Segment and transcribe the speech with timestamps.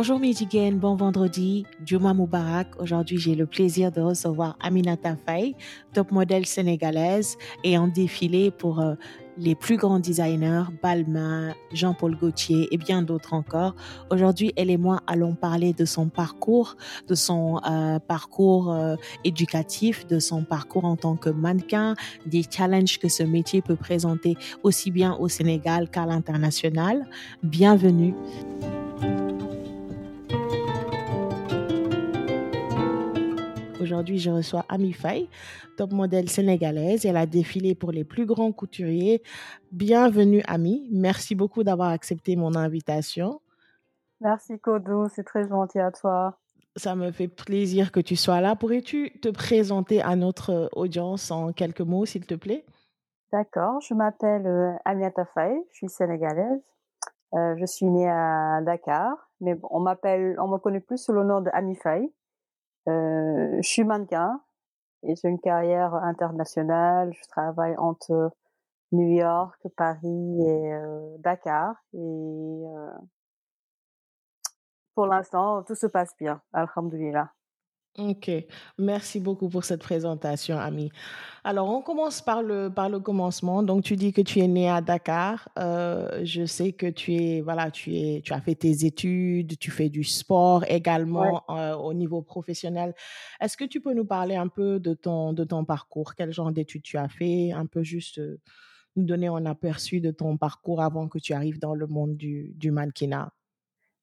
[0.00, 2.68] Bonjour Mijigen, bon vendredi, Juma Moubarak.
[2.80, 5.54] Aujourd'hui, j'ai le plaisir de recevoir Aminata Faye,
[5.92, 8.94] top modèle sénégalaise et en défilé pour euh,
[9.36, 13.74] les plus grands designers, Balmain, Jean-Paul Gaultier et bien d'autres encore.
[14.10, 20.06] Aujourd'hui, elle et moi allons parler de son parcours, de son euh, parcours euh, éducatif,
[20.06, 21.94] de son parcours en tant que mannequin,
[22.24, 27.06] des challenges que ce métier peut présenter aussi bien au Sénégal qu'à l'international.
[27.42, 28.14] Bienvenue.
[33.90, 35.28] Aujourd'hui, je reçois Ami Faye,
[35.76, 37.04] top modèle sénégalaise.
[37.04, 39.20] Elle a défilé pour les plus grands couturiers.
[39.72, 40.88] Bienvenue, Ami.
[40.92, 43.40] Merci beaucoup d'avoir accepté mon invitation.
[44.20, 45.08] Merci, Kodo.
[45.08, 46.38] C'est très gentil à toi.
[46.76, 48.54] Ça me fait plaisir que tu sois là.
[48.54, 52.64] Pourrais-tu te présenter à notre audience en quelques mots, s'il te plaît?
[53.32, 53.80] D'accord.
[53.80, 55.60] Je m'appelle euh, Aminata Faye.
[55.72, 56.62] Je suis sénégalaise.
[57.34, 61.24] Euh, je suis née à Dakar, mais on m'appelle, on me connaît plus sous le
[61.24, 62.08] nom de Ami Faye.
[62.90, 64.40] Euh, je suis mannequin
[65.02, 67.12] et j'ai une carrière internationale.
[67.14, 68.32] Je travaille entre
[68.92, 71.74] New York, Paris et euh, Dakar.
[71.94, 72.90] Et euh,
[74.94, 76.42] pour l'instant, tout se passe bien.
[76.52, 77.32] Alhamdulillah.
[77.98, 78.30] Ok,
[78.78, 80.90] merci beaucoup pour cette présentation, Ami.
[81.42, 83.64] Alors, on commence par le, par le commencement.
[83.64, 85.48] Donc, tu dis que tu es né à Dakar.
[85.58, 89.72] Euh, je sais que tu es, voilà, tu es, tu as fait tes études, tu
[89.72, 92.94] fais du sport également euh, au niveau professionnel.
[93.40, 96.14] Est-ce que tu peux nous parler un peu de ton, de ton parcours?
[96.14, 97.50] Quel genre d'études tu as fait?
[97.50, 98.38] Un peu juste euh,
[98.94, 102.52] nous donner un aperçu de ton parcours avant que tu arrives dans le monde du,
[102.54, 103.32] du mannequinat.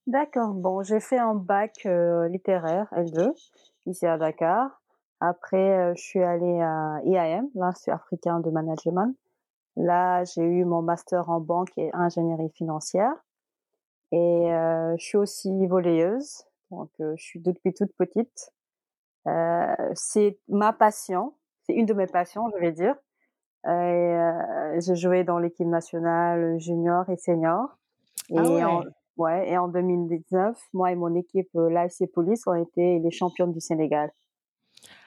[0.08, 0.54] D'accord.
[0.54, 1.86] Bon, j'ai fait un bac
[2.30, 3.30] littéraire L2
[3.84, 4.80] ici à Dakar.
[5.20, 9.14] Après, je suis allée à IAM, l'Institut africain de management.
[9.76, 13.12] Là, j'ai eu mon master en banque et ingénierie financière.
[14.10, 18.50] Et je suis aussi volleyeuse, donc je suis depuis toute petite.
[19.26, 21.34] Euh, c'est ma passion,
[21.64, 22.94] c'est une de mes passions, je vais dire.
[23.68, 27.76] Et j'ai joué dans l'équipe nationale junior et senior.
[28.34, 28.84] Ah en,
[29.18, 29.50] ouais.
[29.50, 33.60] et en 2019, moi et mon équipe, euh, l'AFC Police, ont été les championnes du
[33.60, 34.10] Sénégal.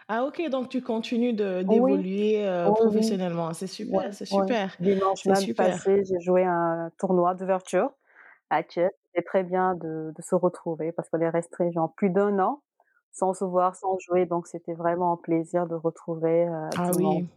[0.08, 2.76] Ah ok, donc tu continues Oui, d'évoluer euh, oui.
[2.76, 3.54] professionnellement.
[3.54, 4.44] C'est Ouais, super, c'est ouais.
[4.44, 7.92] super, Dimanche même passé, j'ai joué un tournoi d'ouverture
[8.50, 8.92] à Thiès.
[9.14, 12.62] C'était très bien de, de se retrouver parce qu'on est resté genre plus d'un an
[13.14, 14.26] sans se voir, sans jouer.
[14.26, 17.28] Donc c'était vraiment un plaisir de retrouver euh, Ah du monde.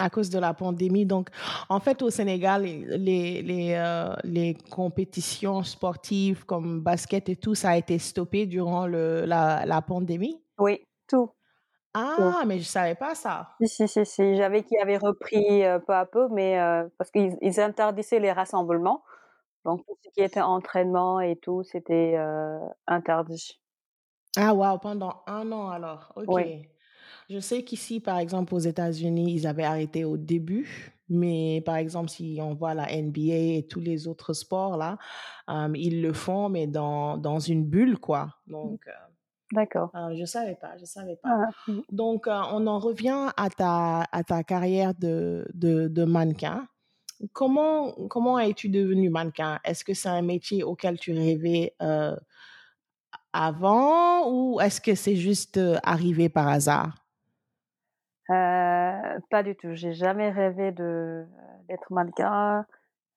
[0.00, 1.06] À cause de la pandémie.
[1.06, 1.28] Donc,
[1.68, 7.70] en fait, au Sénégal, les, les, euh, les compétitions sportives comme basket et tout, ça
[7.70, 10.42] a été stoppé durant le, la, la pandémie.
[10.58, 11.30] Oui, tout.
[11.94, 13.50] Ah, mais je savais pas ça.
[13.60, 14.36] Si, si, si, si.
[14.36, 18.32] J'avais qui avait repris euh, peu à peu, mais euh, parce qu'ils ils interdisaient les
[18.32, 19.02] rassemblements.
[19.64, 23.60] Donc tout ce qui était entraînement et tout, c'était, heu, interdit.
[24.36, 26.12] Ah, waouh, pendant un an alors.
[26.16, 26.26] Ok.
[26.28, 26.68] Oui,
[27.30, 32.10] Je sais qu'ici, par exemple, aux États-Unis, ils avaient arrêté au début, mais par exemple,
[32.10, 34.98] si on voit la NBA et tous les autres sports là,
[35.48, 38.34] euh, ils le font, mais dans, dans une bulle, quoi.
[38.48, 38.92] Donc, euh,
[39.52, 39.92] d'accord.
[39.94, 41.46] euh, je savais pas, je savais pas.
[41.46, 41.72] Ah.
[41.92, 46.66] Donc, euh, on en revient à ta, à ta carrière de, de, de mannequin.
[47.32, 49.60] Comment, comment es-tu devenu mannequin?
[49.62, 51.76] Est-ce que c'est un métier auquel tu rêvais
[53.32, 57.00] avant ou est-ce que c'est juste arrivé par hasard?
[58.30, 59.74] Heu, pas du tout.
[59.74, 61.26] J'ai jamais rêvé de
[61.68, 62.66] d'être mannequin,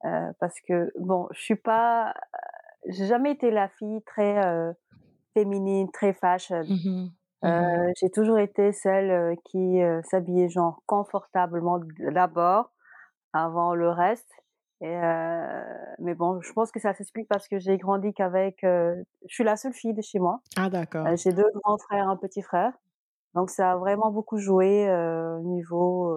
[0.05, 2.15] heu, parce que bon, je suis pas
[2.89, 4.41] j'ai jamais été la fille très,
[5.35, 6.67] féminine, très fashion.
[6.67, 7.15] Mhm.
[7.45, 12.73] Heu, j'ai toujours été celle, qui, s'habillait genre confortablement d'abord,
[13.33, 14.29] avant le reste
[14.81, 14.95] et
[15.99, 19.55] mais bon, je pense que ça s'explique parce que j'ai grandi qu'avec, je suis la
[19.57, 20.41] seule fille de chez moi.
[20.55, 21.13] Ah d'accord.
[21.17, 22.73] j'ai 2 grands frères, un petit frère,
[23.35, 26.13] donc ça a vraiment beaucoup joué, heu, niveau,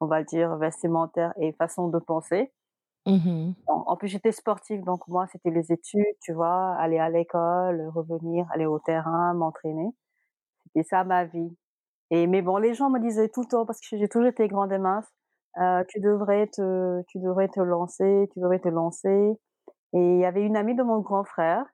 [0.00, 2.52] on va dire vestimentaire et façon de penser.
[3.06, 3.54] Mhm.
[3.66, 6.74] En en plus, j'étais sportive, donc moi, c'était les études, tu vois?
[6.78, 9.90] Aller à l'école, revenir, aller au terrain, m'entraîner.
[10.66, 11.56] C'était ça ma vie
[12.10, 14.48] et mais bon, les gens me disaient tout le temps parce que j'ai toujours été
[14.48, 15.06] grande et mince:
[15.58, 19.34] «Heu, tu devrais te tu devrais te lancer, tu devrais te lancer»
[19.94, 21.66] et il y avait une amie de mon grand frère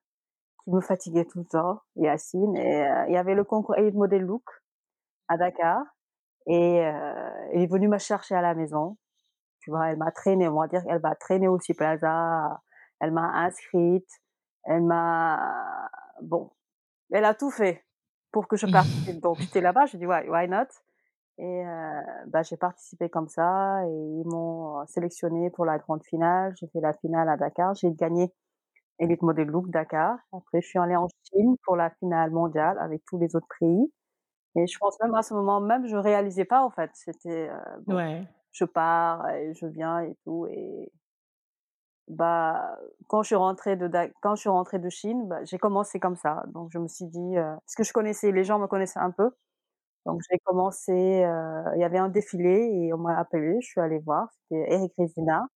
[0.69, 3.95] qui me fatiguait tout le temps, Yacine et heu, il y avait le concours Elite
[3.95, 4.45] Model Look
[5.29, 5.83] à Dakar
[6.47, 6.93] et heu,
[7.53, 8.99] elle est venue me chercher à la maison.
[9.61, 9.91] Tu vois?
[9.91, 12.61] Elle m'a traînée, on va dire elle m'a traînée au Plaza,
[13.01, 14.09] elle m'a inscrite,
[14.65, 15.91] elle m'a
[16.23, 16.51] bon,
[17.13, 17.85] elle a tout fait
[18.33, 19.21] pour que je participe.
[19.21, 20.67] Donc j'étais là-bas, j'ai dit: «Ouais, why not?»
[21.39, 26.55] et heu, bah, j'ai participé comme ça et ils m'ont sélectionnée pour la grande finale.
[26.61, 28.33] J'ai fait la finale à Dakar, j'ai gagné
[29.01, 30.19] Elite Model Look Dakar.
[30.33, 33.93] Après, je suis allée en Chine pour la finale mondiale avec tous les autres pays
[34.57, 36.91] et je pense même à ce moment même, je réalisais pas en fait.
[36.95, 37.51] C'était,
[37.87, 38.29] bon, Ouais.
[38.53, 40.91] je pars et je viens et tout et
[42.09, 42.79] bah,
[43.09, 43.89] quand je suis rentrée de
[44.23, 46.45] quand je suis rentrée de Chine, bah, j'ai commencé comme ça.
[46.55, 49.11] Donc je me suis dit, heu parce que je connaissais les gens me connaissaient un
[49.11, 49.31] peu,
[50.07, 50.93] donc j'ai commencé,
[51.25, 54.73] heu, il y avait un défilé et on m'a appelée, je suis allée voir, c'était
[54.75, 55.47] Eric Rézina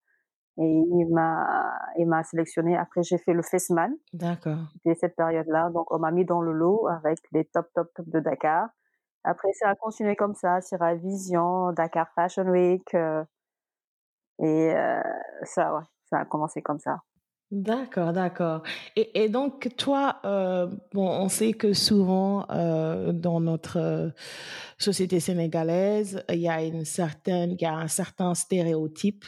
[0.58, 2.76] et il m'a il m'a sélectionnée.
[2.76, 4.72] Après j'ai fait le Fesman, D'accord.
[4.74, 8.08] c'était cette période-là, donc on m'a mis dans le lot avec les top, top, top
[8.08, 8.68] de Dakar.
[9.24, 13.24] Après ça a continué comme ça, Sierra Vision, Dakar Fashion Week, heu
[14.38, 15.02] et heu,
[15.44, 16.98] ça ouais, ça a commencé comme ça.
[17.50, 18.62] D'accord, d'accord.
[18.96, 24.08] Et, et donc, toi, euh, bon, on sait que souvent, euh, dans notre euh,
[24.78, 29.26] société sénégalaise, il y a une certaine, il y a un certain stéréotype,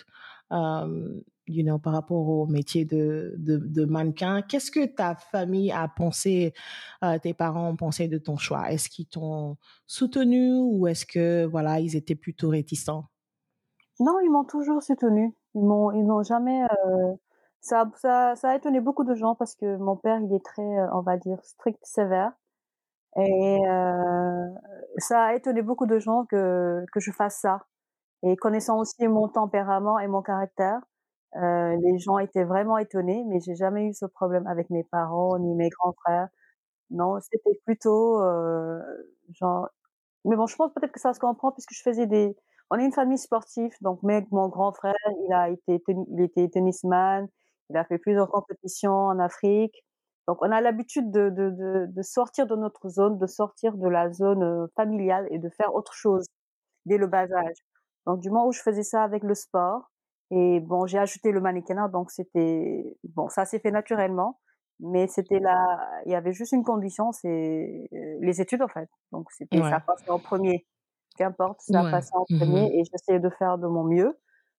[0.55, 4.43] euh, you par rapport au métier de, mannequin.
[4.43, 6.55] Qu'est-ce que ta famille a pensé,
[7.03, 8.71] euh, tes parents ont pensé de ton choix?
[8.71, 9.57] Est-ce qu'ils t'ont
[9.87, 13.05] soutenu ou est-ce que, voilà, ils étaient plutôt réticents?
[14.01, 15.35] Non, ils m'ont toujours soutenue.
[15.55, 17.17] Ils m'ont ils n'ont jamais, heu
[17.61, 17.87] ça
[18.43, 21.17] a étonné beaucoup de gens parce que mon père, il est très, heu, on va
[21.17, 22.33] dire strict, sévère
[23.17, 23.61] et
[24.99, 27.67] ça a étonné beaucoup de gens que que je fasse ça
[28.25, 30.81] et connaissant aussi mon tempérament et mon caractère,
[31.37, 35.39] heu, les gens étaient vraiment étonnés, mais j'ai jamais eu ce problème avec mes parents
[35.39, 36.29] ni mes grands frères.
[36.91, 38.81] Non, c'était plutôt, heu,
[39.33, 39.69] genre
[40.25, 42.37] mais bon, je pense peut-être que ça se comprend puisque je faisais des
[42.71, 44.95] on est une famille sportive, donc mais mon grand frère,
[45.27, 47.29] il a été il était tennisman,
[47.71, 49.85] il a fait plusieurs compétitions en Afrique.
[50.29, 54.13] Donc on a l'habitude de de de sortir de notre zone, de sortir de la
[54.13, 56.27] zone, heu, familiale et de faire autre chose
[56.87, 57.57] dès le bas âge.
[58.07, 59.91] Donc du moment où je faisais ça avec le sport
[60.31, 64.41] et bon, j'ai ajouté le mannequinat, donc c'était bon, ça s'est fait naturellement,
[64.81, 68.89] mais c'était là il y avait juste une condition, c'est, heu, les études en fait.
[69.13, 70.67] Donc c'était ça passait en 1er.
[71.19, 71.93] Qu'importe, ça ouais.
[71.93, 72.75] passait en 1er Mhm.
[72.81, 74.19] et j'essayais de faire de mon mieux,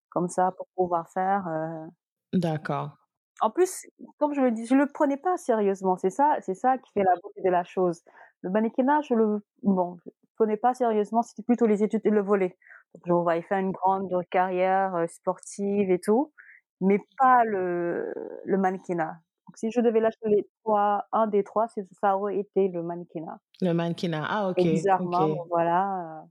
[0.10, 1.90] comme ça pour pouvoir faire, heu
[2.34, 2.98] D'accord.
[3.42, 3.86] en plus,
[4.18, 7.04] comme je le dis, je le prenais pas sérieusement, c'est ça c'est ça qui fait
[7.04, 8.04] la beauté de la chose.
[8.42, 12.10] Le mannequinat, je le bon, je le prenais pas sérieusement, c'était plutôt les études et
[12.10, 12.58] le volley.
[12.96, 16.34] Donc je me voyais faire une grande carrière, heu, sportive et tout,
[16.82, 18.14] mais pas le
[18.46, 19.20] le mannequinat.
[19.48, 22.84] Donc si je devais lâcher les 3, un des 3, c'est ça aurait été le
[22.84, 23.40] mannequinat.
[23.62, 24.26] Le mannequinat.
[24.30, 26.26] Ah, ok, bizarrement, voilà,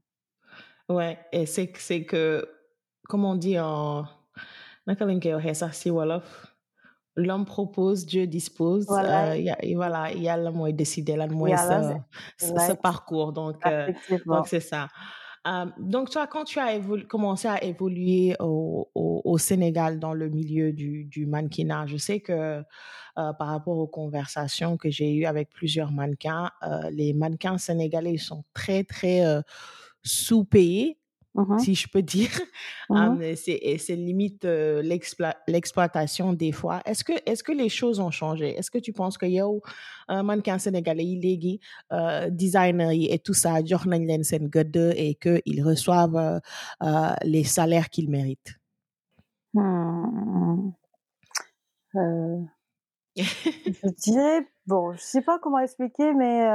[0.89, 2.47] Ouais, et c'est que, c'est que,
[3.09, 4.05] comme on dit en,
[7.15, 8.87] l'homme propose, Dieu dispose.
[8.87, 10.09] voilà, Euh, y a- et voilà,
[10.51, 11.95] mooy décider lan mooy yàlla sa,
[12.37, 13.33] sa, sa ouais, parcours.
[13.33, 13.89] Donc, euh,
[14.45, 14.87] c'est ça.
[15.47, 21.25] Euh, donc, toi, quand tu as commencé à évoluer au, Sénégal dans le milieu du,
[21.27, 22.63] mannequinat, je sais que euh,
[23.13, 28.45] par rapport aux conversations que j'ai eues avec plusieurs mannequins, euh, les mannequins sénégalais sont
[28.53, 29.23] très, très
[30.03, 30.97] sous-payés
[31.35, 31.59] Mh.
[31.59, 32.29] si je peux dire.
[32.89, 36.81] Hum, c'est et c'est limite euh, l'exploit- l'exploitation des fois.
[36.85, 38.55] Est-ce que, est-ce que les choses ont changé?
[38.55, 39.61] Est-ce que tu penses que yow,
[40.07, 41.59] un mannequin sénégalais, il est
[41.91, 46.39] euh, designer et tout ça, et qu'ils reçoivent euh,
[46.83, 48.53] euh, les salaires qu'ils méritent?
[51.95, 52.47] Heu
[53.15, 56.45] Je dirais, bon, je sais pas comment expliquer, mais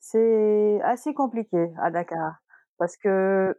[0.00, 2.36] c'est assez compliqué à Dakar
[2.78, 3.56] parce que,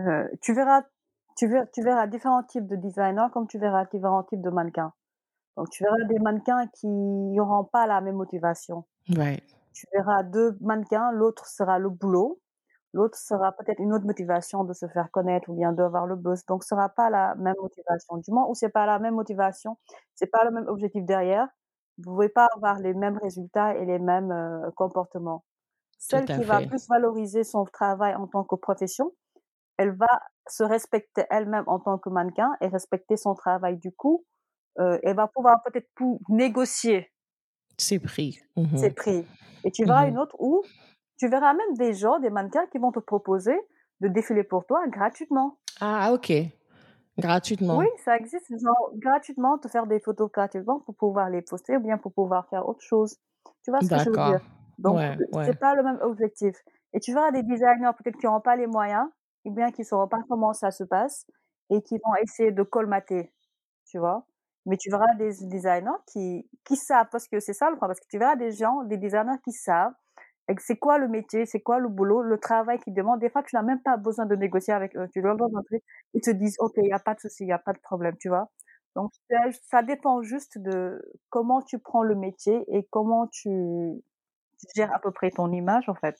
[0.00, 0.82] heu, tu verras
[1.36, 4.92] tu ver tu verras différents types de designers comme tu verras différents types de mannequins.
[5.56, 8.86] Donc tu verras des mannequins qui n'auront pas la même motivation.
[9.08, 9.42] Right.
[9.74, 12.40] Tu verras 2 mannequins, l'autre sera le boulot,
[12.94, 16.44] l'autre sera peut-être une autre motivation de se faire connaître ou bien d'avoir le buzz,
[16.46, 18.16] donc ce sera pas la même motivation.
[18.18, 19.78] Du moment où c'est pas la même motivation,
[20.14, 21.48] c'est pas le même objectif derrière,
[21.98, 25.44] vous pouvez pas avoir les mêmes résultats et les mêmes, heu, comportements.
[25.98, 29.12] Celle qui va plus valoriser son travail en tant que profession,
[29.78, 30.08] elle va
[30.48, 33.78] se respecter elle-même en tant que mannequin et respecter son travail.
[33.78, 34.24] Du coup,
[34.80, 35.88] heu, elle va pouvoir peut-être
[36.28, 37.12] négocier
[37.78, 38.38] C'est pris.
[38.74, 38.94] ses Mhm.
[38.94, 39.28] prix
[39.64, 40.08] et tu verras Mhm.
[40.08, 40.70] une autre où
[41.18, 43.58] tu verras même des gens, des mannequins qui vont te proposer
[44.00, 45.58] de défiler pour toi gratuitement.
[45.80, 46.52] Ah, ok.
[47.68, 47.90] Oui, Gratuitement.
[48.04, 51.98] ça existe, genre gratuitement, te faire des photos gratuitement pour pouvoir les poster ou bien
[51.98, 53.16] pour pouvoir faire autre chose.
[53.64, 54.40] Tu vois ce que je veux dire?
[54.78, 55.44] Donc, Ouais, heu, ouais.
[55.44, 56.56] c'est pas le même objectif
[56.92, 59.08] et tu verras des designers peut-être qui auront pas les moyens
[59.46, 61.26] ou bien qui sauront pas comment ça se passe
[61.70, 63.32] et qui vont essayer de colmater,
[63.86, 64.26] tu vois?
[64.66, 68.00] Mais tu verras des designers qui qui savent parce que c'est ça le problème, parce
[68.00, 69.92] que tu verras des gens, des designers qui savent
[70.60, 73.20] c'est quoi le métier, c'est quoi le boulot, le travail qu'ils demandent.
[73.20, 75.08] Des fois, tu n'as même pas besoin de négocier avec eux.
[75.12, 75.36] Tu leur
[76.14, 77.78] ils te disent: «OK, il y a pas de souci, il y a pas de
[77.80, 78.50] problème», tu vois?
[78.96, 79.12] Donc
[79.70, 83.50] ça dépend juste de comment tu prends le métier et comment tu
[84.76, 86.16] gères à peu près ton image, en fait.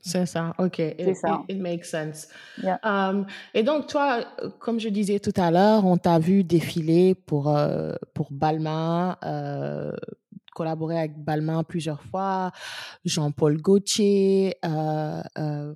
[0.00, 0.76] C'est ça, OK.
[0.76, 1.42] C'est It, ça.
[1.48, 2.28] it, it makes sense.
[2.62, 2.78] Yeah.
[2.82, 4.24] Um, et donc, toi,
[4.58, 9.92] comme je disais tout à l'heure, on t'a vu défiler pour, euh, pour Balmain, euh,
[10.54, 12.52] collaborer avec Balmain plusieurs fois,
[13.04, 15.74] Jean-Paul Gaultier, euh, euh,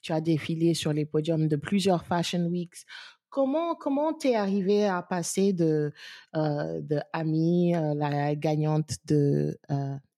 [0.00, 2.84] tu as défilé sur les podiums de plusieurs Fashion Weeks.
[3.30, 5.92] Comment comment t'es arrivé à passer de
[6.34, 9.56] de Ami, la gagnante de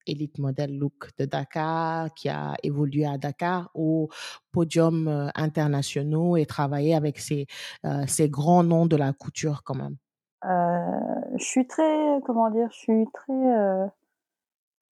[0.06, 4.08] Elite Model Look de Dakar, qui a évolué à Dakar, au
[4.52, 7.46] podium euh, internationaux et travailler avec ces
[7.84, 9.96] euh, ces grands noms de la couture quand même.
[10.44, 13.86] Euh, je suis très, comment dire, je suis très, euh,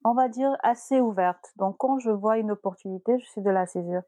[0.05, 1.53] on va dire, assez ouverte.
[1.57, 4.03] Donc quand je vois une opportunité, je suis de la saisir.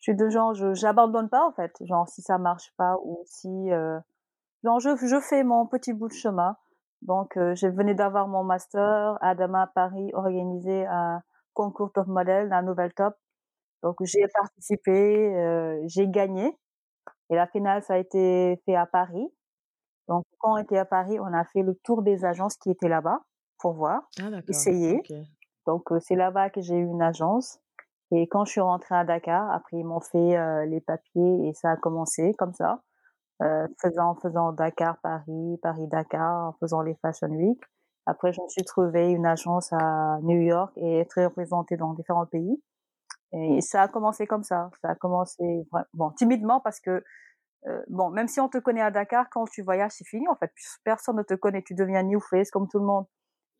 [0.00, 1.72] Je suis de genre, je j'abandonne pas en fait.
[1.84, 3.98] Genre si ça marche pas ou si, euh,
[4.64, 6.56] genre je, je fais mon petit bout de chemin.
[7.04, 11.20] Donc euh, je venais d'avoir mon master à Dama Paris, organisé un
[11.52, 13.14] concours top modèle d'un nouvel top.
[13.82, 16.58] Donc j'ai participé, euh, j'ai gagné.
[17.30, 19.28] Et la finale, ça a été fait à Paris.
[20.08, 22.88] Donc, quand on était à Paris, on a fait le tour des agences qui étaient
[22.88, 23.20] là-bas
[23.58, 25.02] pour voir, Ah essayer.
[25.66, 27.58] Donc, euh, c'est là-bas que j'ai eu une agence.
[28.10, 31.54] Et quand je suis rentrée à Dakar, après ils m'ont fait euh, les papiers et
[31.54, 32.82] ça a commencé comme ça,
[33.44, 37.60] euh, faisant faisant Dakar Paris, Paris Dakar, en faisant les Fashion Week.
[38.06, 42.26] Après, je me suis trouvé une agence à New York et être représentée dans différents
[42.26, 42.62] pays.
[43.32, 44.70] Et ça a commencé comme ça.
[44.82, 47.02] Ça a commencé bon timidement parce que
[47.66, 50.36] euh, bon, même si on te connaît à Dakar, quand tu voyages, c'est fini en
[50.36, 50.52] fait.
[50.84, 53.06] Personne ne te connaît, tu deviens new face comme tout le monde.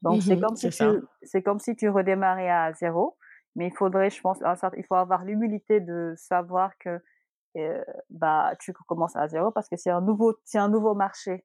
[0.03, 0.85] Donc c'est Mhm, comme si tu,
[1.23, 3.17] c'est comme si tu redémarrais à zéro.
[3.57, 7.01] Mais il faudrait, je pense, certain- il faut avoir l'humilité de savoir que
[7.57, 11.45] euh, bah tu commences à zéro parce que c'est un nouveau, c'est un nouveau marché.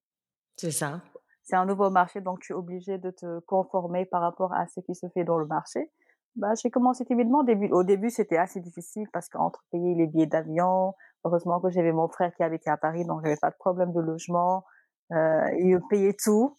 [0.58, 1.02] C'est ça.
[1.44, 4.82] C'est un nouveau marché, donc tu es obligé de te conformer par rapport à ce
[4.82, 5.92] qui se fait dans le marché.
[6.36, 7.40] Bah, j'ai commencé timidement.
[7.40, 10.94] Au début, au début, c'était assez difficile parce qu'entre payer les billets d'avion,
[11.26, 14.00] heureusement que j'avais mon frère qui habitait à Paris, donc j'avais pas de problème de
[14.00, 14.64] logement.
[15.12, 16.56] Euh, il payait tout.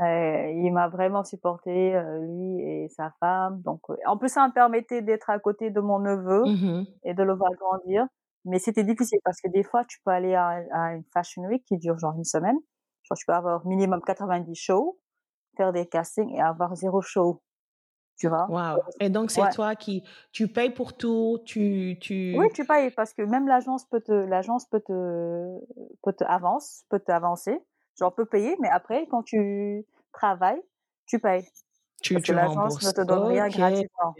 [0.00, 3.62] Euh, il m'a vraiment supporté, euh, lui et sa femme.
[3.62, 6.84] Donc, euh, en plus, ça me permettait d'être à côté de mon neveu Mhm.
[7.04, 8.04] et de le voir grandir.
[8.44, 11.64] Mais c'était difficile parce que des fois, tu peux aller à, à une fashion week
[11.66, 12.56] qui dure genre une semaine.
[13.04, 14.98] Genre, tu peux avoir minimum 90 shows,
[15.56, 17.42] faire des castings et avoir zéro show.
[18.18, 18.48] Tu vois?
[18.48, 18.76] Wow.
[19.00, 19.48] Et donc c'est Ouais.
[19.48, 23.86] toi qui tu payes pour tout, tu tu Oui, tu payes parce que même l'agence
[23.88, 24.92] peut te, l'agence peut te,
[26.02, 27.60] peut te avance, peut t'avancer.
[27.98, 30.60] Genre, peut payer, mais après, quand tu travailles,
[31.06, 31.46] tu payes.
[32.02, 34.18] tu Parce que tu l'agence ne te donne rien gratuitement.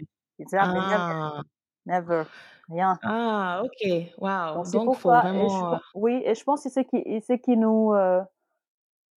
[0.59, 1.41] Ah.
[1.85, 2.25] never.
[2.69, 2.97] Rien.
[3.03, 4.13] Ah, ok.
[4.17, 4.55] Wow.
[4.55, 5.73] Donc, Donc faut pourquoi, et je, vraiment.
[5.73, 8.21] euh, oui, et je pense que c'est ce qui, ce qui nous, euh,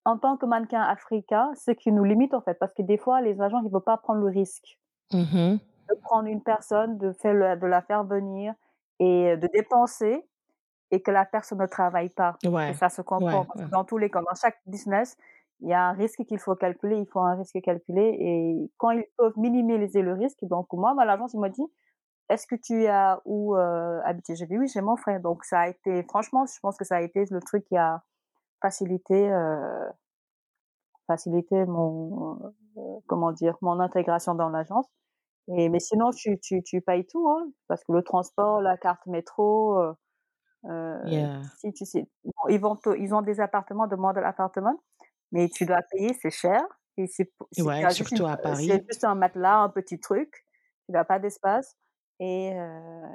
[0.05, 3.21] en tant que mannequin africain, ce qui nous limite, en fait, parce que des fois,
[3.21, 4.79] les agents, ils ne veulent pas prendre le risque.
[5.13, 5.59] mhm.
[5.89, 8.55] de prendre une personne, de, faire le- de la faire venir
[8.99, 10.25] et de dépenser
[10.93, 12.37] et que la personne ne travaille pas.
[12.71, 13.63] Et ça se comprend Ouais.
[13.63, 13.69] ouais.
[13.71, 15.17] dans tous les cas, dans chaque business,
[15.61, 18.91] il y a un risque qu'il faut calculer, il faut un risque calculé et quand
[18.93, 21.63] ils peuvent minimiser le risque, donc moi, à l'agence, il m'a dit,
[22.29, 24.37] est-ce que tu as où euh, habiter?
[24.37, 25.21] J'ai dit oui, j'ai mon frère.
[25.21, 28.03] Donc ça a été, franchement, je pense que ça a été le truc qui a
[28.63, 29.89] facilité, euh,
[31.07, 34.87] facilité mon, euh, comment dire, mon intégration dans l'agence.
[35.49, 39.07] Et mais sinon, tu, tu, tu payes tout, hein, parce que le transport, la carte
[39.07, 39.79] métro,
[41.05, 41.43] Yeah.
[41.59, 44.83] si tu sais, bon, ils vont te- ils ont des appartements de model appartement,
[45.33, 46.63] mais tu dois payer, c'est cher.
[46.97, 48.81] Et c'est, Ouais, une, surtout à euh, c'est Paris.
[48.89, 50.47] juste un matelas, un petit truc,
[50.87, 51.77] tu n'as pas d'espace.
[52.21, 53.07] Et euh,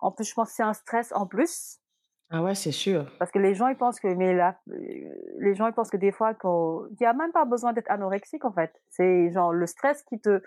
[0.00, 1.80] en plus, je pense que c'est un stress en plus,
[2.28, 3.10] Ah ouais, c'est sûr.
[3.18, 6.12] parce que les gens ils pensent que, mais là, les gens ils pensent que des
[6.12, 8.72] fois, qu'on, il y a même pas besoin d'être anorexique en fait.
[8.88, 10.40] C'est genre le stress qui te,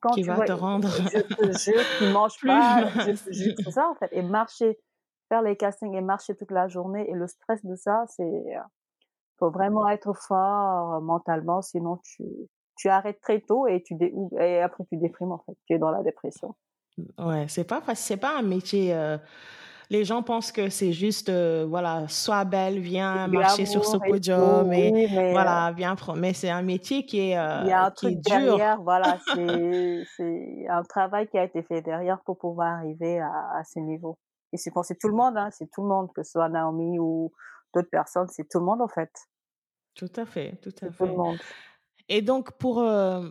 [0.00, 3.10] quand Qui tu va vois, te rendre je te jure, tu manges plus pas, je
[3.10, 3.24] mince.
[3.24, 4.08] te jure, c'est ça en fait.
[4.12, 4.78] Et marcher,
[5.30, 8.54] faire les castings et marcher toute la journée et le stress de ça, c'est,
[9.38, 12.24] faut vraiment être fort mentalement, sinon tu,
[12.76, 15.78] tu arrêtes très tôt et tu dé, et après tu déprimes en fait, tu es
[15.78, 16.54] dans la dépression.
[17.18, 18.94] Ouais, c'est pas c'est pas un métier.
[18.94, 19.18] euh,
[19.90, 24.04] les gens pensent que c'est juste, euh, voilà, sois belle, viens marcher sur ce Glamour
[24.06, 26.18] et tout, podium et oui, mais euh, voilà, viens prendre.
[26.18, 28.56] Mais c'est un métier qui est, il y a euh, un qui est truc dur.
[28.56, 30.06] derrière, voilà, c'est,
[30.68, 34.18] un travail qui a été fait derrière pour pouvoir arriver à, à ce niveau.
[34.52, 36.98] Et c'est pour tout le monde, hein, c'est tout le monde, que ce soit Naomi
[36.98, 37.32] ou
[37.74, 39.10] d'autres personnes, c'est tout le monde en fait,
[39.94, 41.16] Tout à fait, tout à c'est tout le fait.
[41.16, 41.38] monde.
[42.08, 43.30] Et donc pour euh,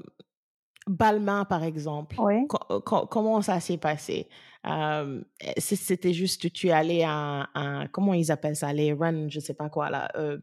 [0.88, 2.48] Balmain, par exemple, Oui.
[2.48, 4.28] co- co- comment ça s'est passé?
[4.66, 5.22] Euh,
[5.58, 9.54] C'était juste, tu es allé à un, comment ils appellent ça, les runs, je sais
[9.54, 10.10] pas quoi là.
[10.16, 10.38] euh,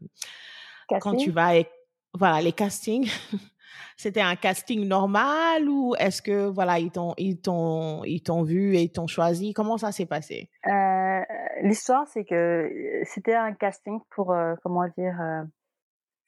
[0.99, 1.31] quand tu Casting?
[1.31, 1.71] vas, avec-
[2.13, 3.09] voilà, les castings,
[3.97, 8.75] c'était un casting normal ou est-ce que, voilà, ils t'ont, ils t'ont, ils t'ont vu
[8.75, 9.53] et ils t'ont choisi?
[9.53, 10.49] Comment ça s'est passé?
[10.67, 11.21] Euh,
[11.63, 12.69] l'histoire, c'est que
[13.05, 15.43] c'était un casting pour, euh, comment dire, euh,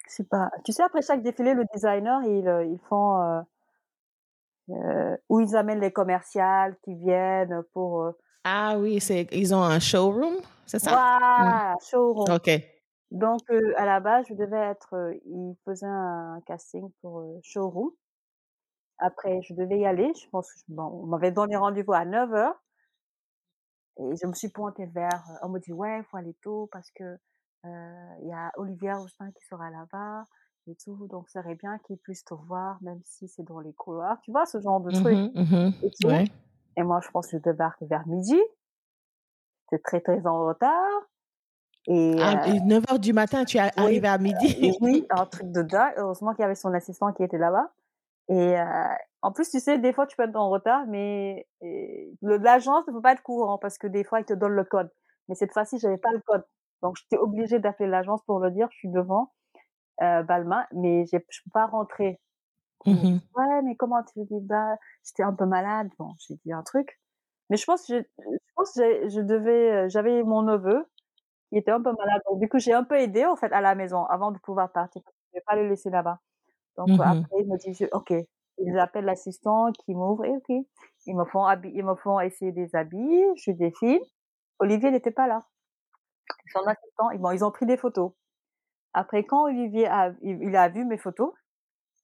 [0.08, 0.50] je sais pas.
[0.65, 3.43] Tu sais, après chaque défilé, le designer, ils, ils font,
[4.67, 8.13] où ils amènent les commerciales qui viennent pour.
[8.43, 10.91] ah oui, c'est, ils ont un showroom, c'est ça?
[10.91, 12.29] Voilà, showroom.
[12.29, 12.50] Ok.
[13.12, 13.41] Donc,
[13.77, 17.91] à la base, je devais être, ils faisaient un casting pour showroom.
[18.98, 20.12] Après, je devais y aller.
[20.15, 22.53] Je pense que bon, on m'avait donné rendez-vous à 9h.
[24.00, 26.89] Et je me suis pointée vers, on me dit, ouais, il faut aller tôt parce
[26.91, 27.17] que
[27.65, 30.25] il y a Olivier Roustin qui sera là-bas
[30.67, 31.08] et tout.
[31.08, 34.17] Donc, ça serait bien qu'il puisse te voir, même si c'est dans les couloirs.
[34.24, 35.15] Tu vois, ce genre de truc.
[35.15, 36.10] Mhm, mhm, et, tout.
[36.77, 38.39] et moi, je pense que je débarque vers midi.
[39.70, 41.01] C'est très, très en retard.
[41.88, 44.74] Et, 9h du matin, tu es arrivé à midi?
[44.82, 45.93] oui, un truc de dingue.
[45.98, 47.72] Heureusement qu'il y avait son assistant qui était là-bas.
[48.29, 48.55] Et
[49.22, 51.46] en plus, tu sais, des fois, tu peux être en retard, mais
[52.22, 54.89] l'agence ne peut pas être courant parce que des fois, ils te donnent le code.
[55.27, 56.43] Mais cette fois-ci, j'avais pas le code.
[56.82, 59.34] Donc, j'étais obligée d'appeler l'agence pour le dire, je suis devant
[60.01, 62.19] euh, Balmain, mais je peux pas rentrer.
[62.85, 65.89] Mmh ouais, mais comment tu dis bah, j'étais un peu malade.
[66.00, 67.00] Bon, j'ai dit un truc.
[67.50, 70.85] Mais je pense que je, je pense que je devais, j'avais mon neveu
[71.50, 72.21] qui était un peu malade.
[72.29, 74.71] Donc, du coup, j'ai un peu aidé, en fait, à la maison avant de pouvoir
[74.71, 75.01] partir.
[75.33, 76.19] Je ne vais pas le laisser là-bas.
[76.77, 78.13] Donc Mmh après, ils me disent, OK.
[78.59, 80.50] Ils appellent l'assistant qui m'ouvre et OK.
[81.07, 84.01] Ils me font ils me font essayer des habits, je défile.
[84.59, 85.41] Olivier n'était pas là.
[86.53, 88.13] Son assistant, bon, ils ont pris des photos.
[88.93, 91.31] Après, quand Olivier a, il, a vu mes photos,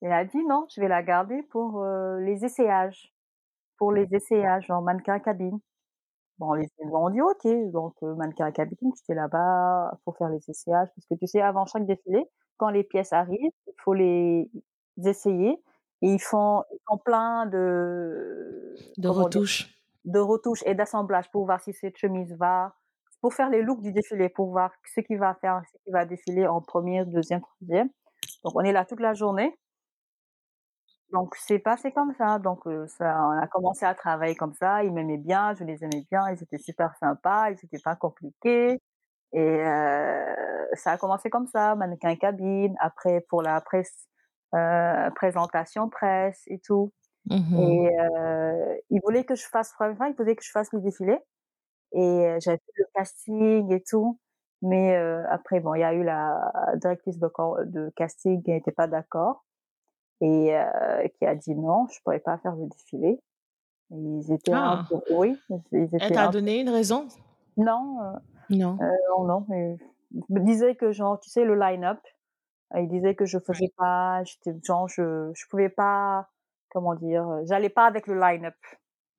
[0.01, 1.83] il a dit non, je vais la garder pour
[2.19, 3.13] les essayages,
[3.77, 5.59] pour les essayages en mannequin cabine.
[6.39, 11.05] Bon, les ont dit OK, donc mannequin cabine, j'étais là-bas pour faire les essayages, parce
[11.09, 12.25] que tu sais, avant chaque défilé,
[12.57, 14.49] quand les pièces arrivent, il faut les
[15.05, 15.61] essayer.
[16.01, 21.59] Et ils font, ils font plein de de retouches, de retouches et d'assemblage pour voir
[21.59, 22.73] si cette chemise va,
[23.21, 26.05] pour faire les looks du défilé, pour voir ce qui va faire, ce qui va
[26.05, 27.89] défiler en première, deuxième, troisième.
[28.43, 29.57] Donc on est là toute la journée.
[31.11, 32.39] Donc c'est passé comme ça.
[32.39, 34.83] Donc ça, on a commencé à travailler comme ça.
[34.83, 36.29] Ils m'aimaient bien, je les aimais bien.
[36.29, 38.79] Ils étaient super sympas, ils n'étaient pas compliqués.
[39.33, 40.35] Et euh,
[40.73, 44.07] ça a commencé comme ça, mannequin cabine, après pour la presse,
[44.55, 46.91] euh, présentation presse et tout.
[47.25, 50.79] Mmh et euh, il voulait que je fasse, enfin, il voulait que je fasse le
[50.81, 51.17] défilé.
[51.93, 54.19] Et j'avais fait le casting et tout.
[54.61, 54.95] Mais
[55.29, 57.29] après, bon, il y a eu la directrice de,
[57.65, 59.45] de casting qui n'était pas d'accord
[60.21, 60.53] et
[61.17, 63.19] qui a dit non, je pourrais pas faire le défilé.
[63.91, 64.83] ils étaient un Ah.
[64.89, 65.39] peu, oui,
[65.71, 67.07] ils Elle étaient t'a un donné une raison?
[67.57, 68.15] non,
[68.49, 68.77] Non.
[68.81, 68.85] euh,
[69.17, 69.77] non, non, mais
[70.11, 71.99] il me disait que genre, tu sais, le line-up,
[72.75, 76.29] il disait que je faisais pas, j'étais genre, je, je pouvais pas,
[76.69, 78.55] comment dire, j'allais pas avec le line-up.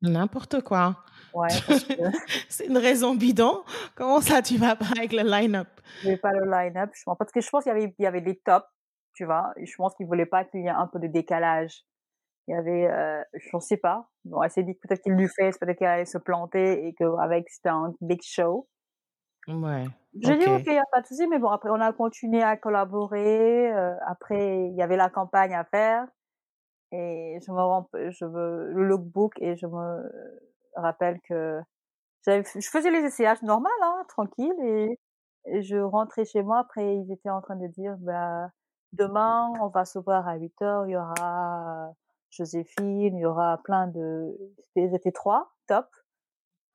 [0.03, 0.97] N'importe quoi.
[1.35, 1.49] Ouais,
[2.49, 3.63] C'est une raison bidon.
[3.95, 5.69] Comment ça, tu vas pas avec le line-up?
[6.03, 8.07] je pas le line-up, je pense, parce que je pense qu'il y avait, il y
[8.07, 8.67] avait des tops,
[9.15, 11.85] tu vois, et je pense qu'il voulait pas qu'il y ait un peu de décalage.
[12.49, 14.09] Il y avait, euh, je ne sais pas.
[14.25, 16.95] Bon, elle s'est dit que peut-être qu'il lui fait, peut-être qu'elle allait se planter et
[16.95, 18.69] qu'avec c'était un big show.
[19.47, 19.87] Ouais.
[20.21, 20.63] J'ai dit OK.
[20.67, 23.95] Il y a pas de souci, mais bon après on a continué à collaborer, heu,
[24.07, 26.07] après il y avait la campagne à faire
[26.92, 30.12] et je me rends je me le lookbook et je me
[30.76, 31.61] rappelle que
[32.26, 34.98] je faisais les essayages normal, hein, tranquille et
[35.62, 38.50] je rentrais chez moi, après ils étaient en train de dire: «Bah,
[38.94, 41.92] demain on va se voir à 08:00, il y aura
[42.31, 44.37] Joséphine, il y aura plein de»
[44.76, 45.87] ils étaient 3, top,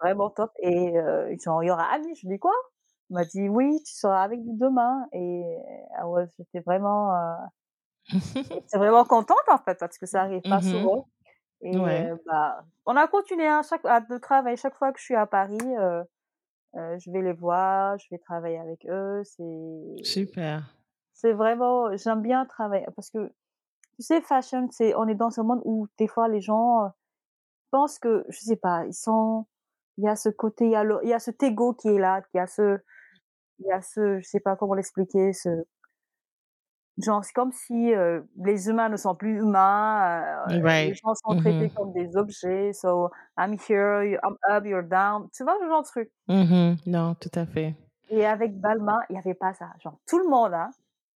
[0.01, 2.53] vraiment top et heu, genre: «Il y aura Annie», je dis: «Quoi?»
[3.11, 5.43] Il m'a dit: «Oui, tu seras avec nous demain» et
[5.97, 7.37] ah ouais, j'étais vraiment, heu,
[8.51, 11.09] j'étais vraiment contente en fait parce que ça arrive pas Mmh souvent
[11.61, 12.11] et Ouais.
[12.11, 15.15] heu, bah, on a continué à chaque à de travailler chaque fois que je suis
[15.15, 16.03] à Paris, heu
[16.77, 19.43] heu, je vais les voir, je vais travailler avec eux, c'est
[20.03, 20.63] Super.
[21.13, 23.29] c'est vraiment j'aime bien travailler parce que
[23.97, 26.89] tu sais fashion, c'est on est dans ce monde où des fois les gens, heu,
[27.71, 29.47] pensent que je sais pas, ils sont
[29.97, 31.89] il y a ce côté, il y a le il y a cet ego qui
[31.89, 32.79] est là, il y a ce
[33.59, 35.49] il y a ce je sais pas comment l'expliquer, ce
[36.97, 40.21] genre c'est comme si, heu, les humains ne sont plus humains,
[40.57, 44.83] heu, les gens sont traités Mmh comme des objets, so I'm here, I'm up, you're
[44.83, 46.11] down, tu vois ce genre de truc?
[46.27, 46.75] mh.
[46.85, 47.75] Non, tout à fait.
[48.09, 50.69] Et avec Balmain, il y avait pas ça, genre tout le monde, hein,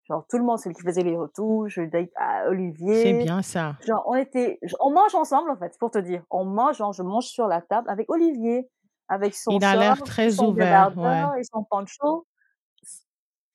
[0.04, 2.44] genre tout le monde, celui qui faisait les retouches, Dave ah,
[2.90, 3.76] C'est Olivier, bien ça.
[3.86, 6.24] genre on était on mange ensemble en fait, pour te dire.
[6.30, 8.70] On mange, genre je mange sur la table avec Olivier,
[9.08, 11.32] avec son Il a l'air très son ouvert, ouais.
[11.38, 12.26] et son poncho,
[12.84, 13.06] s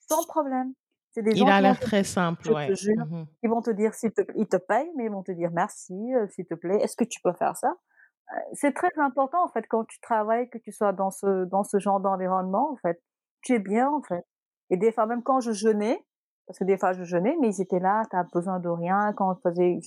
[0.10, 0.74] sans problème.
[1.16, 3.28] C'est des Il gens a l'air très simple, je te jure, Mhm.
[3.44, 5.94] ils vont te dire s'il te ils te payent, mais ils vont te dire: «Merci,
[6.16, 7.70] heu, s'il te plaît, est-ce que tu peux faire ça?»
[8.34, 11.64] Heu, c'est très important, en fait, quand tu travailles, que tu sois dans ce dans
[11.66, 13.02] ce genre d'environnement, en fait.
[13.44, 14.26] Tu es bien, en fait
[14.72, 16.00] et des fois, même quand je jeûnais,
[16.48, 19.14] parce que des fois je jeûnais, mais ils étaient là: «Tu as besoin de rien?»
[19.18, 19.38] quand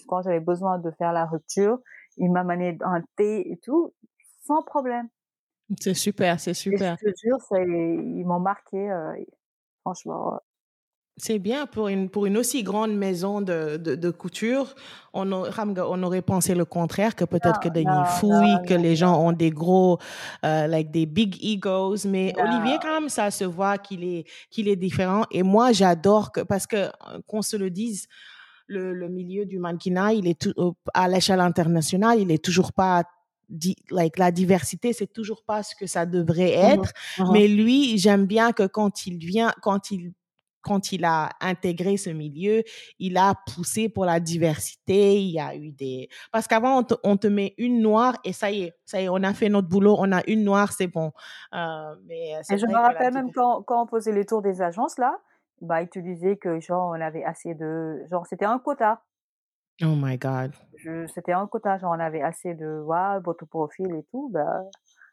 [0.09, 1.79] quand j'avais besoin de faire la rupture,
[2.19, 3.95] ils m'amenaient un thé et tout,
[4.45, 5.09] sans problème
[5.81, 6.99] C'est super, c'est et je super.
[6.99, 9.27] te jure, ils m'ont marqué, heu,
[9.83, 10.41] franchement,
[11.17, 14.75] C'est bien pour une, pour une aussi grande maison de, de, de couture.
[15.13, 15.51] On, a-
[15.87, 18.97] on aurait pensé le contraire, que peut-être que non, dañuy non, non, fouille, que les
[18.97, 19.99] gens ont des gros,
[20.45, 22.05] euh, like des big egos.
[22.05, 25.25] Mais Olivier, quand même, ça se voit qu'il est, qu'il est différent.
[25.31, 26.91] Et moi, j'adore que, parce que, euh,
[27.29, 28.09] qu'on se le dise,
[28.67, 32.73] le, le milieu du mannequinat, il est tout, euh, à l'échelle internationale, il est toujours
[32.73, 33.05] pas
[33.49, 37.23] di- like la diversité c'est toujours pas ce que ça devrait Mmh être mh.
[37.25, 40.13] Mmh mais lui j'aime bien que quand il vient quand il
[40.65, 42.63] quand il a intégré ce milieu,
[42.99, 45.21] il a poussé pour la diversité.
[45.21, 48.33] Il y a eu des parce qu'avant on te, on te met une noire et
[48.33, 50.73] ça y est, ça y est, on a fait notre boulot, on a une noire,
[50.73, 51.13] c'est bon.
[51.55, 54.63] Euh, mais euh, Et je me rappelle même quand quand on faisait les tours des
[54.63, 55.19] agences là,
[55.61, 59.03] bah, ils te disaient que genre on avait assez de genre c'était un quota.
[59.83, 60.53] Oh my God.
[61.13, 64.63] C'était un quota, genre on avait assez de waouh, votre profil et tout, bah,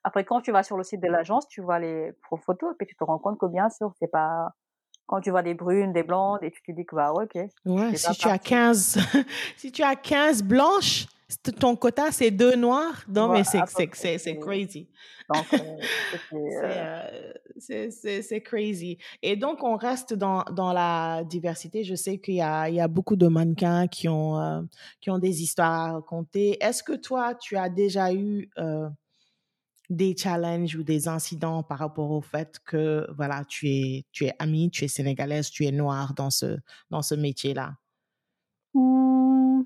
[0.04, 2.12] après quand tu vas sur le site de l'agence, tu vois les
[2.46, 4.54] photos et puis tu te rends compte que bien sûr, c'est pas
[5.12, 7.96] quand tu vois des brunes, des blondes et tu te dis que bah, OK, Ouais,
[7.98, 8.50] si tu as partie.
[8.50, 8.98] 15,
[9.58, 11.06] si tu as 15 blanches,
[11.60, 13.04] ton quota c'est deux noirs.
[13.10, 13.60] Non, mais c'est
[14.38, 14.88] crazy.
[17.60, 18.98] C'est crazy.
[19.22, 21.84] Et donc, on reste dans, dans la diversité.
[21.84, 24.62] Je sais qu'il y a, il y a beaucoup de mannequins qui ont, euh,
[25.00, 26.58] qui ont des histoires à raconter.
[26.64, 28.88] Est-ce que toi, tu as déjà eu euh,
[29.92, 34.34] des challenges ou des incidents par rapport au fait que, voilà, tu es, tu es
[34.40, 36.58] amie, tu es sénégalaise, tu es noire dans ce,
[36.92, 37.76] dans ce métier-là?
[38.74, 39.64] mmh,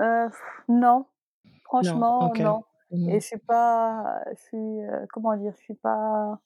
[0.00, 0.30] heu,
[0.68, 1.06] non.
[1.80, 2.64] Non, Franchement, non
[3.06, 3.20] et Mhm.
[3.20, 5.54] je suis pas je suis, heu, comment dire?
[5.56, 6.40] Je suis pas,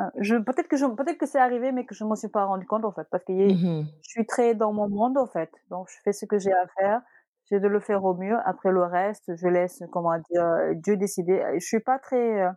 [0.00, 2.44] heu, je peut-être que je peut-être que c'est arrivé, mais que je m'en suis pas
[2.44, 4.02] rendu compte, en fait, parce que y Mhm.
[4.04, 6.66] je suis très dans mon monde, en fait, donc je fais ce que j'ai à
[6.78, 7.02] faire.
[7.52, 8.36] J'essaie de le faire au mieux.
[8.46, 10.46] Après le reste, je laisse, comment dire?
[10.76, 11.42] Dieu décider.
[11.60, 12.50] Je suis pas très, heu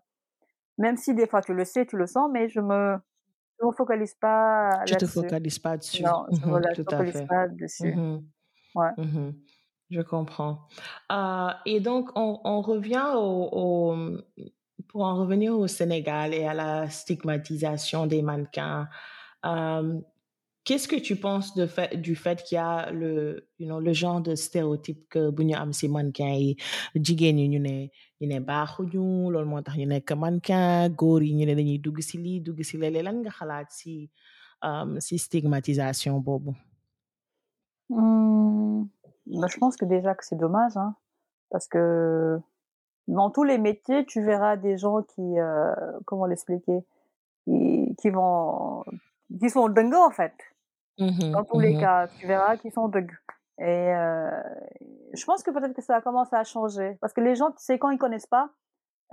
[0.77, 2.97] même si des fois tu le sais, tu le sens, mais je me
[3.61, 5.07] je me focalise pas Tu te là-dessus.
[5.07, 6.03] focalises pas dessus.
[6.03, 7.95] Non, je me Mhm, focalise pas dessus.
[7.95, 8.31] Mhm.
[8.75, 8.91] Ouais.
[8.97, 9.35] Mhm.
[9.91, 10.67] Je comprends.
[11.11, 14.17] Euh, et donc, on, on revient au, au-
[14.89, 18.89] pour en revenir au Sénégal et à la stigmatisation des mannequins.
[19.45, 19.99] euh,
[20.65, 23.93] qu'est-ce que tu penses de fait, du fait qu'il y a le, you know, le
[23.93, 26.57] genre de stéréotype que bu ñu am si mannequin yi?
[26.95, 27.75] Jigéen ñi ñu ne
[28.21, 29.77] ñu ne baaxuñu loolu moo tax
[30.15, 32.77] mannequin góor yi ñu ne dañuy dugg si lii dugg si
[33.37, 34.09] xalaat si
[34.63, 36.51] um, si stigmatisation boobu?
[37.89, 38.83] Mmh,
[39.27, 40.95] bah, je pense que déjà que c'est dommage, hein,
[41.51, 42.39] parce que
[43.07, 45.73] Dans tous les métiers, tu verras des gens qui, heu,
[46.05, 46.79] comment l'expliquer?
[47.45, 48.83] Qui qui vont
[49.39, 50.33] qui sont dingues, en fait.
[50.97, 51.77] Mhm, Dans tous les mhm.
[51.77, 53.11] cas, tu verras qu'ils sont dingues
[53.59, 54.31] et heu,
[55.13, 57.57] je pense que peut-être que ça a commencé à changer parce que les gens, tu
[57.63, 58.51] sais, quand ils connaissent pas,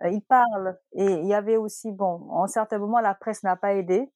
[0.04, 3.56] heu, ils parlent et il y avait aussi bon, en certains moments, la presse n'a
[3.56, 4.12] pas aidé,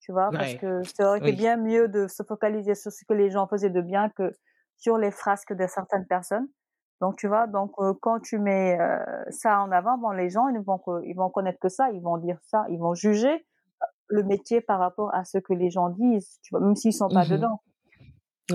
[0.00, 0.34] tu vois?
[0.38, 1.34] Parce que ça aurait été oui.
[1.34, 4.32] bien mieux de se focaliser sur ce que les gens faisaient de bien que
[4.76, 6.48] sur les frasques de certaines personnes.
[7.00, 7.46] Donc tu vois?
[7.46, 10.80] Donc heu, quand tu mets, heu, ça en avant, bon les gens ils ne vont
[11.04, 13.46] ils vont connaître que ça, ils vont dire ça, ils vont juger
[14.12, 16.60] le métier par rapport à ce que les gens disent, tu vois?
[16.64, 17.26] Même s'ils sont pas Mhm.
[17.26, 17.62] dedans,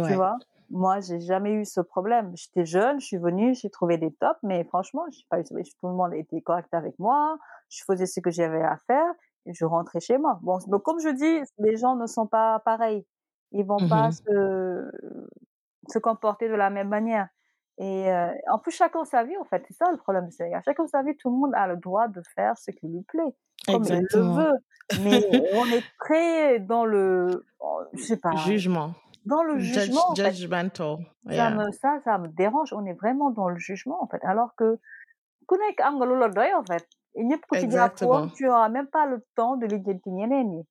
[0.04, 0.39] tu vois?
[0.70, 2.34] Moi, j'ai jamais eu ce problème.
[2.36, 5.56] J'étais jeune, je suis venue, j'ai trouvé des tops, mais franchement, j'ai pas tout
[5.88, 7.38] le monde était correct avec moi,
[7.70, 9.13] je faisais ce que j'avais à faire
[9.46, 10.39] et je rentrais chez moi.
[10.43, 13.06] Bon, donc comme je dis, les gens ne sont pas pareils.
[13.54, 14.17] Ils vont pas Mhm.
[14.28, 14.91] se
[15.89, 17.30] se comporter de la même manière
[17.78, 20.62] et heu, en plus chacun sa vie en fait, c'est ça le problème Sénégal.
[20.66, 23.36] Chacun sa vie, tout le monde a le droit de faire ce qui lui plaît,
[23.70, 24.54] comme il le veut,
[24.96, 25.22] mais
[25.54, 28.94] on est très dans le oh, je sais pas, Jugement.
[29.26, 30.34] dans le Judge, jugement en fait.
[30.34, 30.98] judgmental.
[31.30, 34.56] Ça me ça ça me dérange, on est vraiment dans le jugement en fait, alors
[34.56, 34.80] que
[36.54, 36.88] en fait
[37.54, 38.28] Exactement.
[38.30, 39.66] tu auras même pas le temps de
[40.08, 40.68] ñeneen ñi.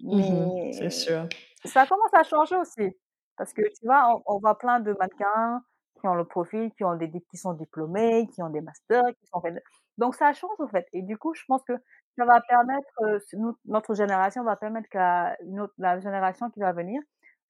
[0.00, 0.72] Mhm.
[0.72, 1.28] C'est Mais sûr.
[1.64, 2.96] ça commence à changer aussi
[3.36, 5.62] parce que tu vois, on on voit plein de mannequins
[5.98, 9.26] qui ont le profil, qui ont des qui sont diplômés, qui ont des masters, qui
[9.26, 9.54] sont fait
[9.98, 11.74] donc ça change en fait et du coup, je pense que
[12.18, 12.88] ça va permettre,
[13.34, 17.00] nous notre génération va permettre qu'à une autre la génération qui va venir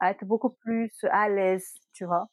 [0.01, 2.27] à être beaucoup plus à l'aise, tu vois?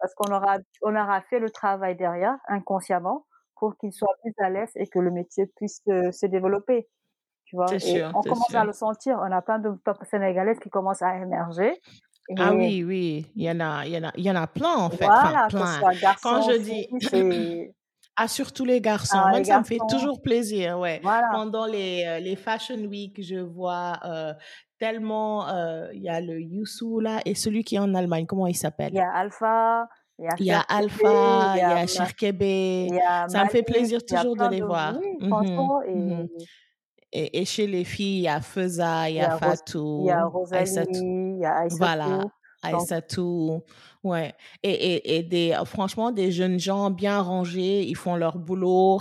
[0.00, 3.26] Parce qu'on aura on aura fait le travail derrière, inconsciemment,
[3.58, 6.88] pour qu'ils soient plus à l'aise et que le métier puisse, heu, se développer.
[7.44, 7.76] tu vois?
[7.80, 11.02] Et sûr, on commence à le sentir, on a plein de pop sénégalaises qui commencent
[11.02, 11.82] à émerger
[12.34, 14.36] Ah et oui, oui, il y en a il y en a il y en
[14.36, 16.16] a plein, en fait, enfin voilà, que ce plein.
[16.20, 17.24] Quand je dis c'est
[18.16, 21.02] ah, surtout les garçons, ah, même les ça me fait toujours plaisir, ouais.
[21.02, 21.28] voilà.
[21.30, 24.34] Pendant les, heu, les fashion week, je vois, heu,
[24.78, 28.46] tellement, heu, il y a le Youssou là et celui qui est en Allemagne, comment
[28.46, 28.56] il
[28.88, 28.96] Il s'appelle?
[28.96, 32.42] y a Alpha, il y a Alpha, il y a a Ma Cherkebe,
[32.82, 35.00] il y a ça me fait plaisir toujours de les de voir.
[35.18, 36.26] Mmh franchement mh.
[37.32, 39.54] Et chez les filles, il y a Feuza, il y a Ros
[39.98, 41.36] il y a Fatou, Rosalie, Aïssatou.
[41.36, 42.24] il y a voilà,
[42.62, 43.64] Aïssatou, donc Aïssatou,
[44.04, 44.34] ouais.
[44.62, 48.98] Et et et des franchement, des jeunes gens bien rangés, ils font leur boulot,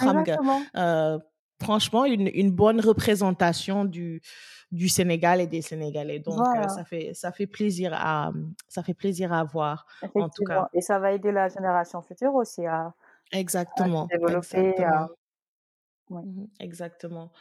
[0.78, 1.20] Heu,
[1.62, 4.22] franchement, une une bonne représentation du
[4.72, 6.20] du Sénégal et des Sénégalais.
[6.20, 8.32] Donc voilà, ça fait ça fait plaisir à,
[8.68, 9.86] ça fait plaisir à voir,
[10.20, 10.68] en tout cas.
[10.74, 15.08] et ça va aider la génération future aussi à à se Exactement, développer, à
[16.10, 16.22] exactement.
[16.24, 16.32] oui.
[16.32, 17.32] Mmh exactement.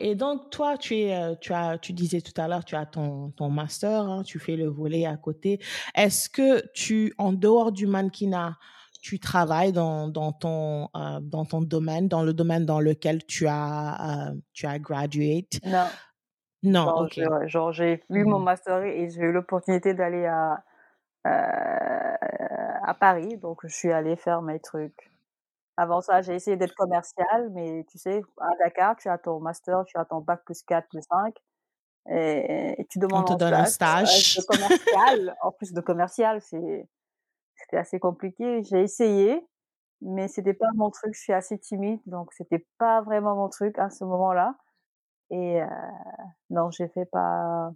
[0.00, 3.30] Et donc toi, tu es, tu as tu disais tout à l'heure, tu as ton
[3.32, 5.60] ton master, hein, tu fais le volet à côté.
[5.94, 8.56] Est-ce que tu en dehors du mannequinat,
[9.02, 10.88] tu travailles dans dans ton,
[11.22, 15.60] dans ton domaine, dans le domaine dans lequel tu as, heu, tu as graduate?
[15.62, 15.92] Non,
[16.62, 17.18] Non, genre OK.
[17.18, 20.64] je ouais, genre j'ai eu mon Mmh master et j'ai eu l'opportunité d'aller à,
[22.84, 25.10] à Paris, donc je suis allée faire mes trucs.
[25.78, 29.84] Avant ça, j'ai essayé d'être commerciale, mais tu sais, à Dakar, tu as ton master,
[29.86, 31.36] tu as ton bac plus 4 plus 5
[32.10, 35.36] et et tu On demandes te un donne un stage, stage de commercial.
[35.42, 36.88] En plus de commercial, c'est
[37.56, 38.62] c'était assez compliqué.
[38.64, 39.46] J'ai essayé,
[40.02, 41.14] mais c'était pas mon truc.
[41.14, 44.56] Je suis assez timide, donc c'était pas vraiment mon truc à ce moment-là
[45.30, 45.66] et heu,
[46.50, 47.72] non, j'ai fait pas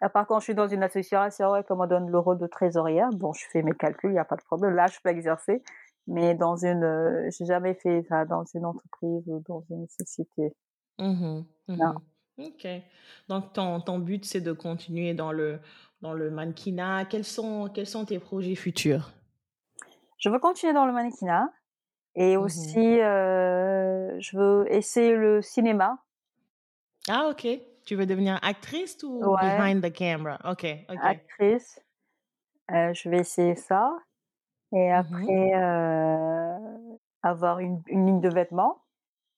[0.00, 2.46] à part quand je suis dans une association et qu'on me donne le rôle de
[2.46, 4.74] trésorière, bon, je fais mes calculs, il y a pas de problème.
[4.74, 5.62] Là, je peux exercer,
[6.06, 10.54] mais dans une, heu, j'ai jamais fait ça dans une entreprise ou dans une société.
[10.98, 11.44] Mmh
[11.76, 11.94] Non.
[11.96, 12.00] mh.
[12.38, 12.66] OK.
[13.28, 15.60] Donc ton ton but, c'est de continuer dans le
[16.02, 17.04] dans le mannequinat.
[17.06, 19.12] Quels sont quels sont tes projets futurs?
[20.18, 21.50] Je veux continuer dans le mannequinat
[22.16, 25.98] et aussi, Mmh heu, je veux essayer le cinéma.
[27.08, 27.46] Ah OK.
[27.86, 30.38] Tu veux devenir actrice ou Ouais, behind the camera?
[30.44, 31.08] OK, OK.
[31.08, 31.78] actrice,
[32.70, 33.92] heu, je vais essayer ça
[34.74, 35.52] et Mmh après,
[37.24, 38.84] avoir une une ligne de vêtements,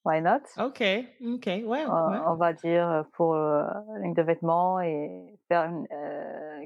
[0.04, 0.42] why not?
[0.58, 0.80] OK,
[1.22, 1.84] OK, ouais,
[2.26, 3.64] on va dire, pour, heu,
[4.02, 5.86] ligne de vêtements et faire une,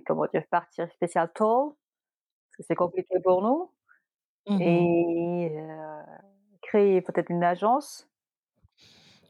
[0.07, 0.45] comment dire?
[0.51, 1.71] Partir spécial tall,
[2.51, 3.73] parce que c'est compliqué pour nous
[4.49, 5.53] Mmh et
[6.63, 8.09] créer peut-être une agence.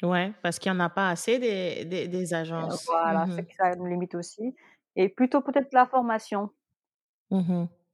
[0.03, 2.87] Ouais, parce qu'il y en a pas assez des des agences.
[2.87, 4.55] voilà, c'est Mmh que ça me limite aussi
[4.97, 6.51] et plutôt peut-être la formation,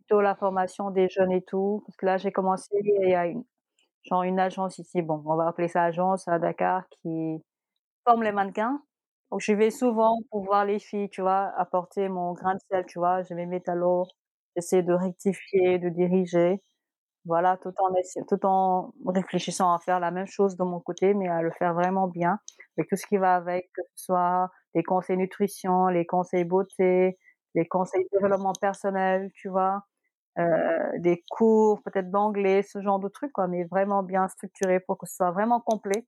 [0.07, 3.27] plutôt la formation des jeunes et tout, parce que là j'ai commencé il y a
[3.27, 3.45] une
[4.05, 7.42] genre une agence ici, bon, on va appeler ça agence à Dakar qui
[8.07, 8.83] forme les mannequins.
[9.33, 11.53] Donc j'y vais souvent pour voir les filles, tu vois?
[11.59, 13.23] Apporter mon grain de sel, tu vois?
[13.25, 14.05] Je mes talons,
[14.57, 16.62] j'essaie de rectifier, de diriger,
[17.25, 17.92] voilà, tout en
[18.29, 21.75] tout en réfléchissant à faire la même chose de mon côté, mais à le faire
[21.75, 22.38] vraiment bien,
[22.79, 27.19] avec tout ce qui va avec, que ce soit les conseils nutrition, les conseils beauté,
[27.55, 29.83] les conseils développement personnel, tu vois?
[30.38, 34.99] Heu, des cours peut-être d'anglais, ce genre de trucs quoi, mais vraiment bien structuré pour
[34.99, 36.07] que ce soit vraiment complet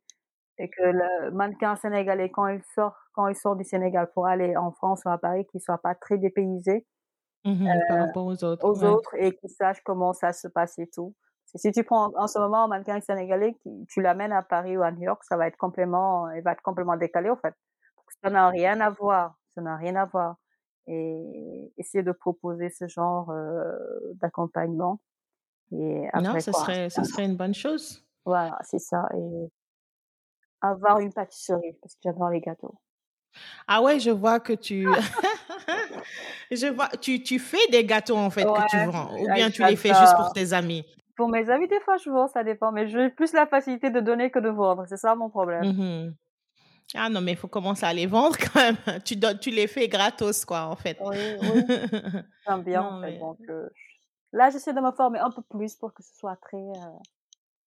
[0.59, 4.57] et que le mannequin sénégalais quand il sort quand il sort du Sénégal pour aller
[4.57, 6.87] en France ou à Paris, qu'il soit pas très dépaysé
[7.45, 7.83] mh.
[7.87, 8.97] Par rapport aux autres, aux ouais.
[8.97, 11.15] autres et qu'il sache comment ça se passe et tout.
[11.57, 13.57] Si tu prends en ce moment un mannequin sénégalais
[13.89, 16.63] tu l'amènes à Paris ou à New York, ça va être complètement il va être
[16.63, 17.55] complètement décalé, en fait.
[18.25, 20.37] Ça n'a rien à voir, ça n'a rien à voir
[20.89, 23.33] et essayer de proposer ce genre,
[24.15, 25.01] d'accompagnement
[25.73, 26.53] et Non, après ce quoi?
[26.53, 28.05] serait ce serait une bonne chose.
[28.25, 29.51] Voilà, c'est ça et
[30.61, 32.79] avoir une pâtisserie parce que j'adore les gâteaux.
[33.67, 34.97] Ah ouais, je vois que tu
[36.51, 39.65] je vois tu tu fais des gâteaux, en fait, que tu vends ou bien tu
[39.65, 40.85] les fais juste pour tes amis?
[41.17, 44.01] Pour mes amis, des fois, je vends, ça dépend, mais j'ai plus la facilité de
[44.01, 45.67] donner que de vendre, c'est ça mon problème.
[45.67, 46.17] Mmh
[46.95, 48.77] Ah non, mais il faut commencer à les vendre quand même.
[49.05, 50.99] Tu donnes tu les fais gratos quoi, en fait.
[50.99, 51.63] Oui, oui,
[52.47, 53.71] j'aime bien en Non, fait, mais donc heu,
[54.33, 56.99] là, j'essaie de me former un peu plus pour que ce soit très, heu,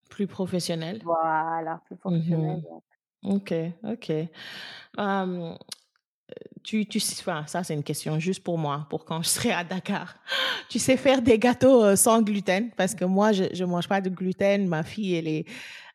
[0.09, 1.01] plus professionnel.
[1.03, 2.83] voilà, plus professionnel Mmh donc
[3.23, 3.53] OK,
[3.83, 4.11] OK.
[6.63, 9.63] Tu tu enfin, ça, c'est une question juste pour moi, pour quand je serai à
[9.63, 10.15] Dakar.
[10.69, 12.69] Tu sais faire des gâteaux, heu, sans gluten?
[12.77, 14.67] Parce que moi, je je mange pas de gluten.
[14.67, 15.45] Ma fille, elle est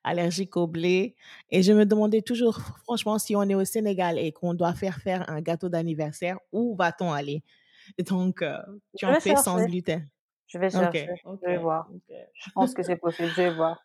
[0.07, 1.14] allergique au blé
[1.51, 4.97] et je me demandais toujours, franchement, si on est au Sénégal et qu'on doit faire
[4.99, 7.42] faire un gâteau d'anniversaire, où va-t-on aller?
[8.09, 8.57] Donc heu,
[8.97, 10.09] tu je en fais sans gluten?
[10.47, 11.88] je vais chercher, je OK, vais voir.
[12.09, 13.85] Je pense que c'est possible, je vais voir.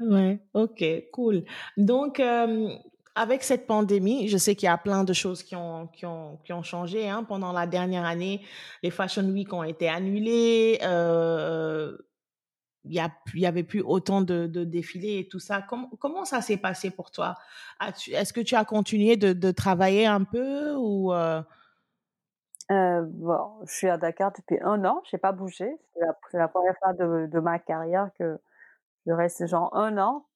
[0.00, 1.44] Ouais, OK, cool.
[1.76, 2.22] Donc,
[3.14, 6.38] avec cette pandémie, je sais qu'il y a plein de choses qui ont, qui ont,
[6.44, 7.08] qui ont changé.
[7.08, 7.24] Hein.
[7.24, 8.42] Pendant la dernière année,
[8.82, 10.78] les Fashion Week ont été annulés.
[10.82, 11.96] Euh,
[12.84, 15.62] il y, a, il y avait plus autant de, de défilés et tout ça.
[15.62, 17.36] Comment, comment ça s'est passé pour toi?
[17.80, 21.42] Est-ce que tu as continué de, de travailler un peu ou euh?
[22.70, 25.76] Euh, bon, je suis à Dakar depuis un an, j'ai pas bougé.
[25.92, 28.38] C'est la, la, première fois de, de, ma carrière que
[29.06, 30.26] je reste genre un an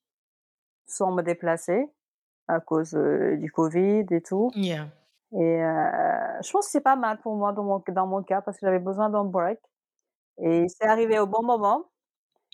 [0.87, 1.89] sans me déplacer
[2.49, 4.51] à cause du Covid et tout.
[4.55, 4.89] Yeah.
[5.33, 8.43] Et euh, je pense que c'est pas mal pour moi dans mon, dans mon cas
[8.43, 9.59] parce que j'avais besoin d'un break.
[10.39, 11.87] Et c'est arrivé au bon moment.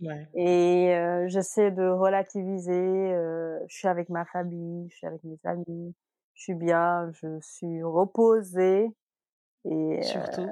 [0.03, 0.29] Ouais.
[0.35, 2.73] Et euh, j'essaie de relativiser.
[2.73, 5.95] Euh, je suis avec ma famille, je suis avec mes amis,
[6.35, 8.89] je suis bien, je suis reposée.
[9.65, 10.49] Et surtout.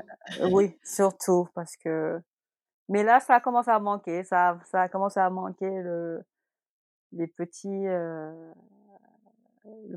[0.51, 2.21] oui, surtout parce que.
[2.91, 4.25] Mais là, ça commence à manquer.
[4.25, 6.23] Ça, ça a commencé à manquer le,
[7.13, 8.53] les petits, le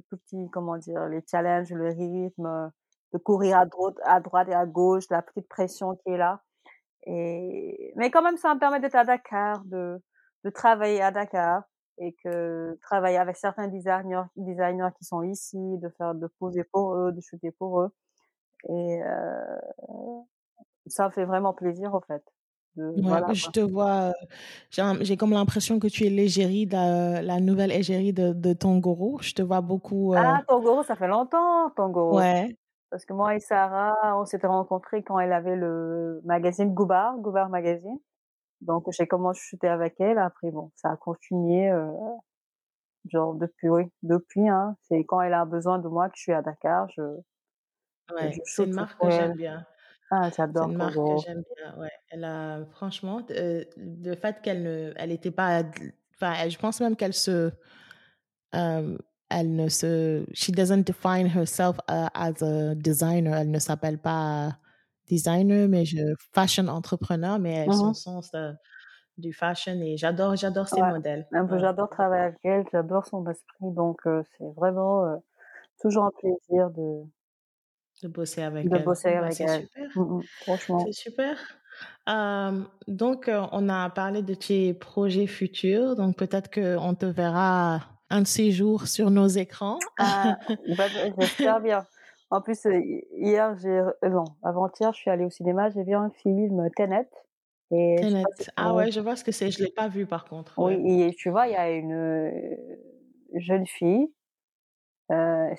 [0.09, 2.71] petit, comment dire, les challenges, le rythme,
[3.13, 6.41] de courir à droite, à droite et à gauche, la petite pression qui est là.
[7.07, 10.01] Et, mais quand même, ça me permet d'être à Dakar, de,
[10.43, 11.63] de travailler à Dakar
[11.97, 16.95] et que travailler avec certains designers, designers qui sont ici, de faire, de poser pour
[16.95, 17.91] eux, de shooter pour eux.
[18.69, 20.21] Et euh,
[20.87, 22.23] ça me fait vraiment plaisir, en fait.
[22.77, 24.13] De, ouais, voilà, je te vois,
[24.69, 29.17] j'ai comme l'impression que tu es l'égérie, la, la nouvelle égérie de, de Tongoro.
[29.21, 30.13] Je te vois beaucoup.
[30.13, 30.21] Euh...
[30.23, 32.17] Ah, Tongoro, ça fait longtemps, Tongoro.
[32.17, 32.55] Ouais.
[32.91, 37.49] Parce que moi et Sarah, on s'était rencontrés quand elle avait le magazine Goubar, Goubar
[37.49, 37.97] Magazine.
[38.59, 40.17] Donc j'ai commencé à shooter avec elle.
[40.19, 41.89] Après, bon, ça a continué, euh,
[43.09, 44.47] genre depuis, oui, depuis.
[44.47, 46.89] Hein, c'est quand elle a besoin de moi que je suis à Dakar.
[46.89, 47.01] Je,
[48.13, 49.65] ouais, c'est une marque que j'aime bien.
[50.11, 50.65] Ah, j'adore.
[50.65, 51.79] C'est une marque que j'aime bien.
[51.79, 55.63] Ouais, elle a franchement euh, le fait qu'elle ne, elle était pas,
[56.15, 57.53] enfin, je pense même qu'elle se
[58.53, 58.97] euh,
[59.31, 63.33] elle ne se, she doesn't define herself uh, as a designer.
[63.35, 64.57] Elle ne s'appelle pas
[65.07, 67.77] designer, mais je fashion entrepreneur, mais elle Mhm.
[67.79, 68.51] son sens euh,
[69.17, 70.89] du fashion et j'adore, j'adore ses Ouais.
[70.89, 71.27] modèles.
[71.31, 71.59] Ouais.
[71.59, 75.17] J'adore travailler avec elle, j'adore son esprit, donc euh, c'est vraiment euh,
[75.81, 77.03] toujours un plaisir de,
[78.03, 78.85] De bosser avec de elle.
[78.85, 79.61] bosser Bah, avec c'est elle.
[79.61, 79.89] super.
[79.95, 80.83] Mm, mm, franchement.
[80.85, 81.37] C'est super.
[82.09, 85.95] Euh, donc, euh, on a parlé de tes projets futurs.
[85.95, 89.79] Donc, peut-être qu'on te verra un de ces jours sur nos écrans.
[89.97, 90.37] Ah,
[90.77, 91.87] bah, j'espère bien.
[92.29, 92.79] En plus, euh,
[93.17, 97.09] hier, j'ai, euh, non, avant-hier, je suis allée au cinéma, j'ai vu un film, Tenet.
[97.71, 98.23] Et Tenet.
[98.37, 98.85] si- Ah ouais.
[98.85, 99.49] ouais, je vois ce que c'est.
[99.51, 100.57] Je l'ai pas vu par contre.
[100.57, 101.07] Oui, Ouais.
[101.07, 102.31] et tu vois, il y a une euh,
[103.35, 104.13] jeune fille,
[105.11, 105.53] euh,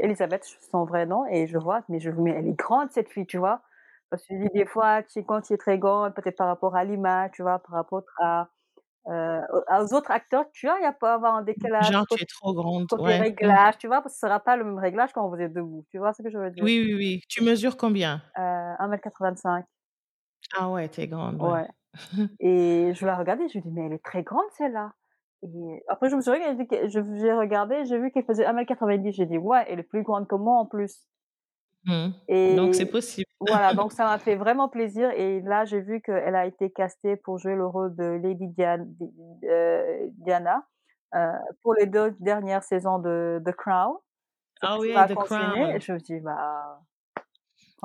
[0.00, 3.26] Elisabeth, son vrai nom, et je vois, mais je mais elle est grande cette fille,
[3.26, 3.62] tu vois.
[4.10, 6.76] Parce que je dis des fois, tu, quand tu es très grande, peut-être par rapport
[6.76, 8.48] à l'image, tu vois, par rapport à,
[9.08, 9.40] euh,
[9.80, 12.26] aux autres acteurs, tu vois, il y a pas avoir un décalage Genre, tu es
[12.26, 12.86] trop grande.
[12.88, 13.18] côté Ouais.
[13.20, 15.84] Réglage, tu vois, parce que ce sera pas le même réglage quand vous êtes debout.
[15.90, 16.64] Tu vois ce que je veux dire?
[16.64, 17.20] Oui, oui, oui.
[17.28, 18.22] Tu mesures combien?
[18.38, 19.64] Euh, 1m85.
[20.54, 21.40] Ah ouais, t'es grande.
[21.40, 21.50] Ouais.
[21.50, 21.68] Ouais.
[22.40, 24.92] Et je la regardais, je me dis, mais elle est très grande celle-là.
[25.42, 29.12] Et après, je me suis regardée, j'ai regardé, j'ai vu qu'elle faisait 1m90.
[29.12, 31.06] J'ai dit, ouais, elle est plus grande que moi en plus.
[32.28, 33.26] Et Donc, c'est possible.
[33.40, 35.10] voilà, donc ça m'a fait vraiment plaisir.
[35.10, 38.84] Et là, j'ai vu qu'elle a été castée pour jouer le rôle de Lady Diana,
[39.44, 40.64] euh, Diana
[41.14, 43.96] euh, pour les deux dernières saisons de The Crown.
[44.60, 45.14] Ah oui, The.
[45.14, 45.70] Crown.
[45.70, 46.80] Et je me dis, bah,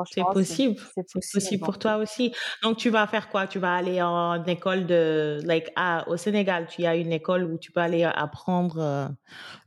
[0.06, 0.76] C'est possible.
[0.96, 1.32] c'est possible.
[1.34, 2.34] possible pour toi aussi.
[2.64, 3.48] Donc, tu vas faire quoi?
[3.48, 7.58] Tu vas aller en école de, like, ah, au Sénégal, tu as une école où
[7.58, 9.08] tu peux aller apprendre euh,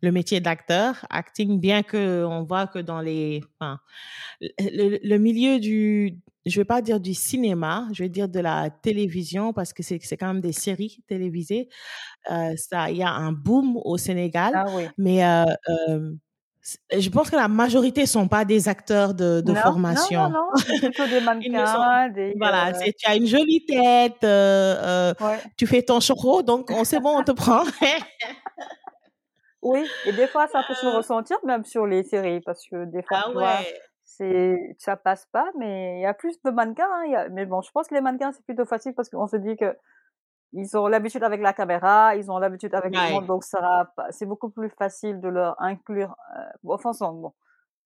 [0.02, 3.78] le métier d'acteur, acting, bien que on voit que dans les, enfin,
[4.40, 8.70] le, le milieu du, je vais pas dire du cinéma, je vais dire de la
[8.70, 11.68] télévision parce que c'est quand même des séries télévisées.
[12.30, 14.84] Euh, ça, il y a un boom au Sénégal, Ah oui.
[14.98, 15.44] mais euh,
[16.62, 20.22] je pense que la majorité sont pas des acteurs de, de Non, formation.
[20.24, 22.34] non, non, non, plutôt des sont mannequins, des.
[22.38, 25.38] voilà, euh, tu as une jolie tête, euh, euh, ouais.
[25.56, 27.62] tu fais ton choro, donc on sait bon, on te prend.
[29.62, 33.02] Oui, et des fois, ça peut se ressentir même sur les séries, parce que des
[33.02, 37.02] fois, ah ouais, c'est, ça passe pas, mais il y a plus de mannequins, hein,
[37.06, 39.26] il y a- mais bon, je pense que les mannequins, c'est plutôt facile parce qu'on
[39.26, 39.76] se dit que
[40.52, 44.26] ils ont l'habitude avec la caméra, ils ont l'habitude avec le monde, donc ça c'est
[44.26, 47.32] beaucoup plus facile de leur inclure, euh, enfin, bon.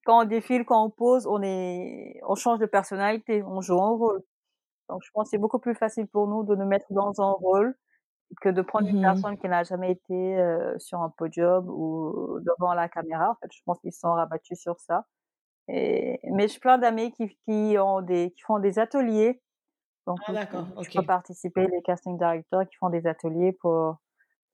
[0.06, 3.90] Quand on défile, quand on pose, on est, on change de personnalité, on joue un
[3.96, 4.22] rôle.
[4.88, 7.32] Donc, je pense que c'est beaucoup plus facile pour nous de nous mettre dans un
[7.32, 7.74] rôle
[8.40, 9.00] que de prendre une Mhm.
[9.00, 13.30] personne qui n'a jamais été euh, sur un podium ou devant la caméra.
[13.32, 15.06] En fait, je pense qu'ils sont rabattus sur ça.
[15.68, 19.42] Et, mais j'ai plein d'amis qui, qui ont des, qui font des ateliers.
[20.07, 23.98] Donc, Ah d'accord, je peux participer, les casting directeurs qui font des ateliers pour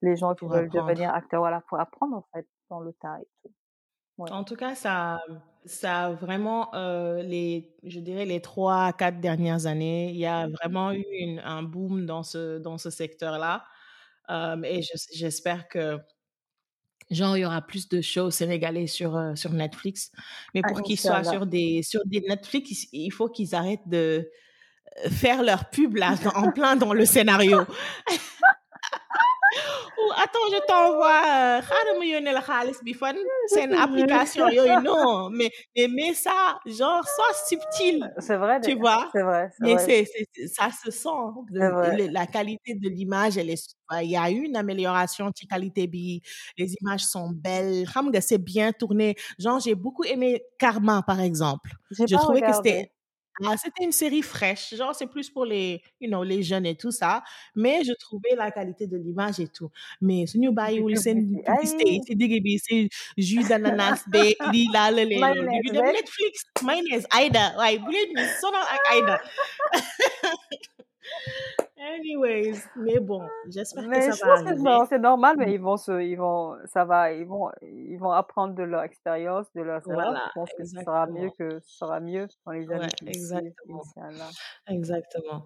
[0.02, 0.70] les gens qui pour veulent apprendre.
[0.70, 3.54] devenir acteurs, voilà, pour apprendre en fait dans le tas et tout.
[4.18, 5.20] En tout cas, ça,
[5.64, 10.46] ça a vraiment, euh, les, je dirais, les trois, quatre dernières années, il y a
[10.48, 13.64] vraiment eu un boom dans ce, dans ce secteur-là.
[14.30, 14.82] Euh, et
[15.14, 15.98] j'espère que,
[17.10, 20.12] genre, il y aura plus de shows sénégalais sur, euh, sur Netflix.
[20.54, 24.30] Mais pour qu'ils soient sur des, sur des Netflix, il faut qu'ils arrêtent de
[25.10, 27.60] faire leur pub là, en plein dans le scénario.
[30.16, 31.60] attends je t'envoie euh,
[33.48, 34.46] c'est une application
[34.82, 39.08] non mais mais ça genre soit subtil c'est vrai tu vois.
[39.12, 40.06] c'est vrai mais c'est
[40.46, 41.08] ça se sent
[41.52, 45.88] la qualité de l'image elle est il y a eu une amélioration de qualité
[46.56, 47.86] les images sont belles.
[48.20, 49.16] C'est bien tourné.
[49.38, 51.72] Genre j'ai beaucoup aimé Karma par exemple.
[51.90, 52.92] Je trouvais que c'était
[53.46, 56.76] ah, c'était une série fraîche, genre c'est plus pour les, you know, les jeunes et
[56.76, 57.22] tout ça,
[57.54, 59.70] mais je trouvais la qualité de l'image et tout.
[60.00, 64.04] Mais ce New Bay c'est publicité, c'est c'est jus d'ananas,
[64.52, 66.44] lila, le, le, Netflix,
[67.58, 68.54] ouais, vous voulez, sonne
[68.94, 69.20] Aida.
[71.80, 74.62] Anyways, mais bon, j'espère que ça va arriver.
[74.90, 78.54] C'est normal, mais ils vont se, ils vont, ça va, ils vont, ils vont apprendre
[78.54, 82.00] de leur expérience, de leur voilà, Je pense que ce sera mieux que, ce sera
[82.00, 83.82] mieux dans les années qui exactement.
[84.68, 85.42] exactement.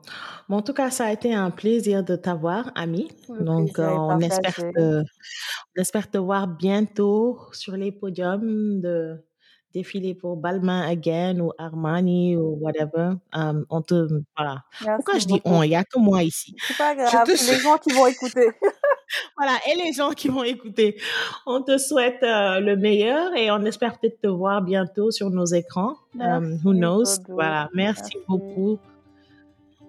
[0.48, 3.12] Bon, en tout cas, ça a été un plaisir de t'avoir, ami.
[3.28, 9.24] Donc, euh, on espère te, on espère te voir bientôt sur les podiums de
[9.74, 13.14] défiler pour Balmain again ou Armani ou whatever.
[13.34, 14.62] Um, on te, voilà.
[14.78, 15.62] Pourquoi je dis on?
[15.62, 16.54] Il n'y a que moi ici.
[16.66, 18.50] C'est pas grave, les gens qui vont écouter.
[19.36, 21.00] voilà, et les gens qui vont écouter.
[21.46, 25.46] On te souhaite euh, le meilleur et on espère peut-être te voir bientôt sur nos
[25.46, 25.96] écrans.
[26.20, 27.20] Um, who knows?
[27.28, 28.18] Voilà, merci, merci.
[28.28, 28.78] beaucoup.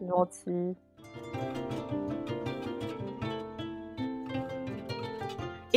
[0.02, 0.76] Gentil.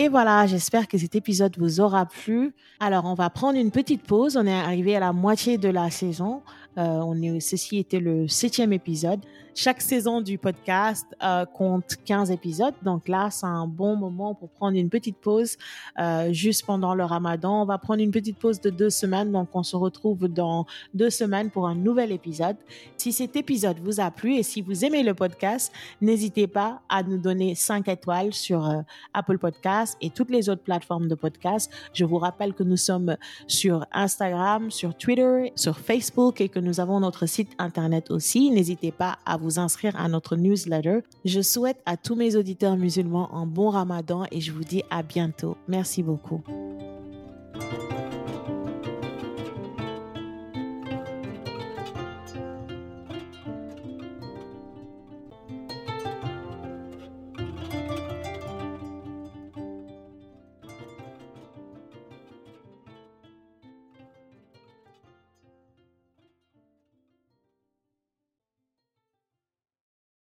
[0.01, 2.55] Et voilà, j'espère que cet épisode vous aura plu.
[2.79, 4.37] Alors, on va prendre une petite pause.
[4.37, 6.43] On est arrivé à la moitié de la saison.
[6.79, 9.19] Euh, on est, ceci était le septième épisode.
[9.61, 12.75] Chaque saison du podcast euh, compte 15 épisodes.
[12.85, 15.57] Donc là, c'est un bon moment pour prendre une petite pause
[15.99, 17.63] euh, juste pendant le ramadan.
[17.63, 19.33] On va prendre une petite pause de deux semaines.
[19.33, 22.57] Donc on se retrouve dans deux semaines pour un nouvel épisode.
[22.97, 27.03] Si cet épisode vous a plu et si vous aimez le podcast, n'hésitez pas à
[27.03, 28.83] nous donner 5 étoiles sur euh,
[29.13, 31.69] Apple Podcasts et toutes les autres plateformes de podcast.
[31.95, 33.17] Je vous rappelle que nous sommes
[33.49, 38.53] sur Instagram, sur Twitter, sur Facebook et que nous avons notre site internet aussi.
[38.53, 40.99] N'hésitez pas à vous inscrire à notre newsletter.
[41.25, 45.03] Je souhaite à tous mes auditeurs musulmans un bon ramadan et je vous dis à
[45.03, 45.57] bientôt.
[45.69, 46.43] Merci beaucoup.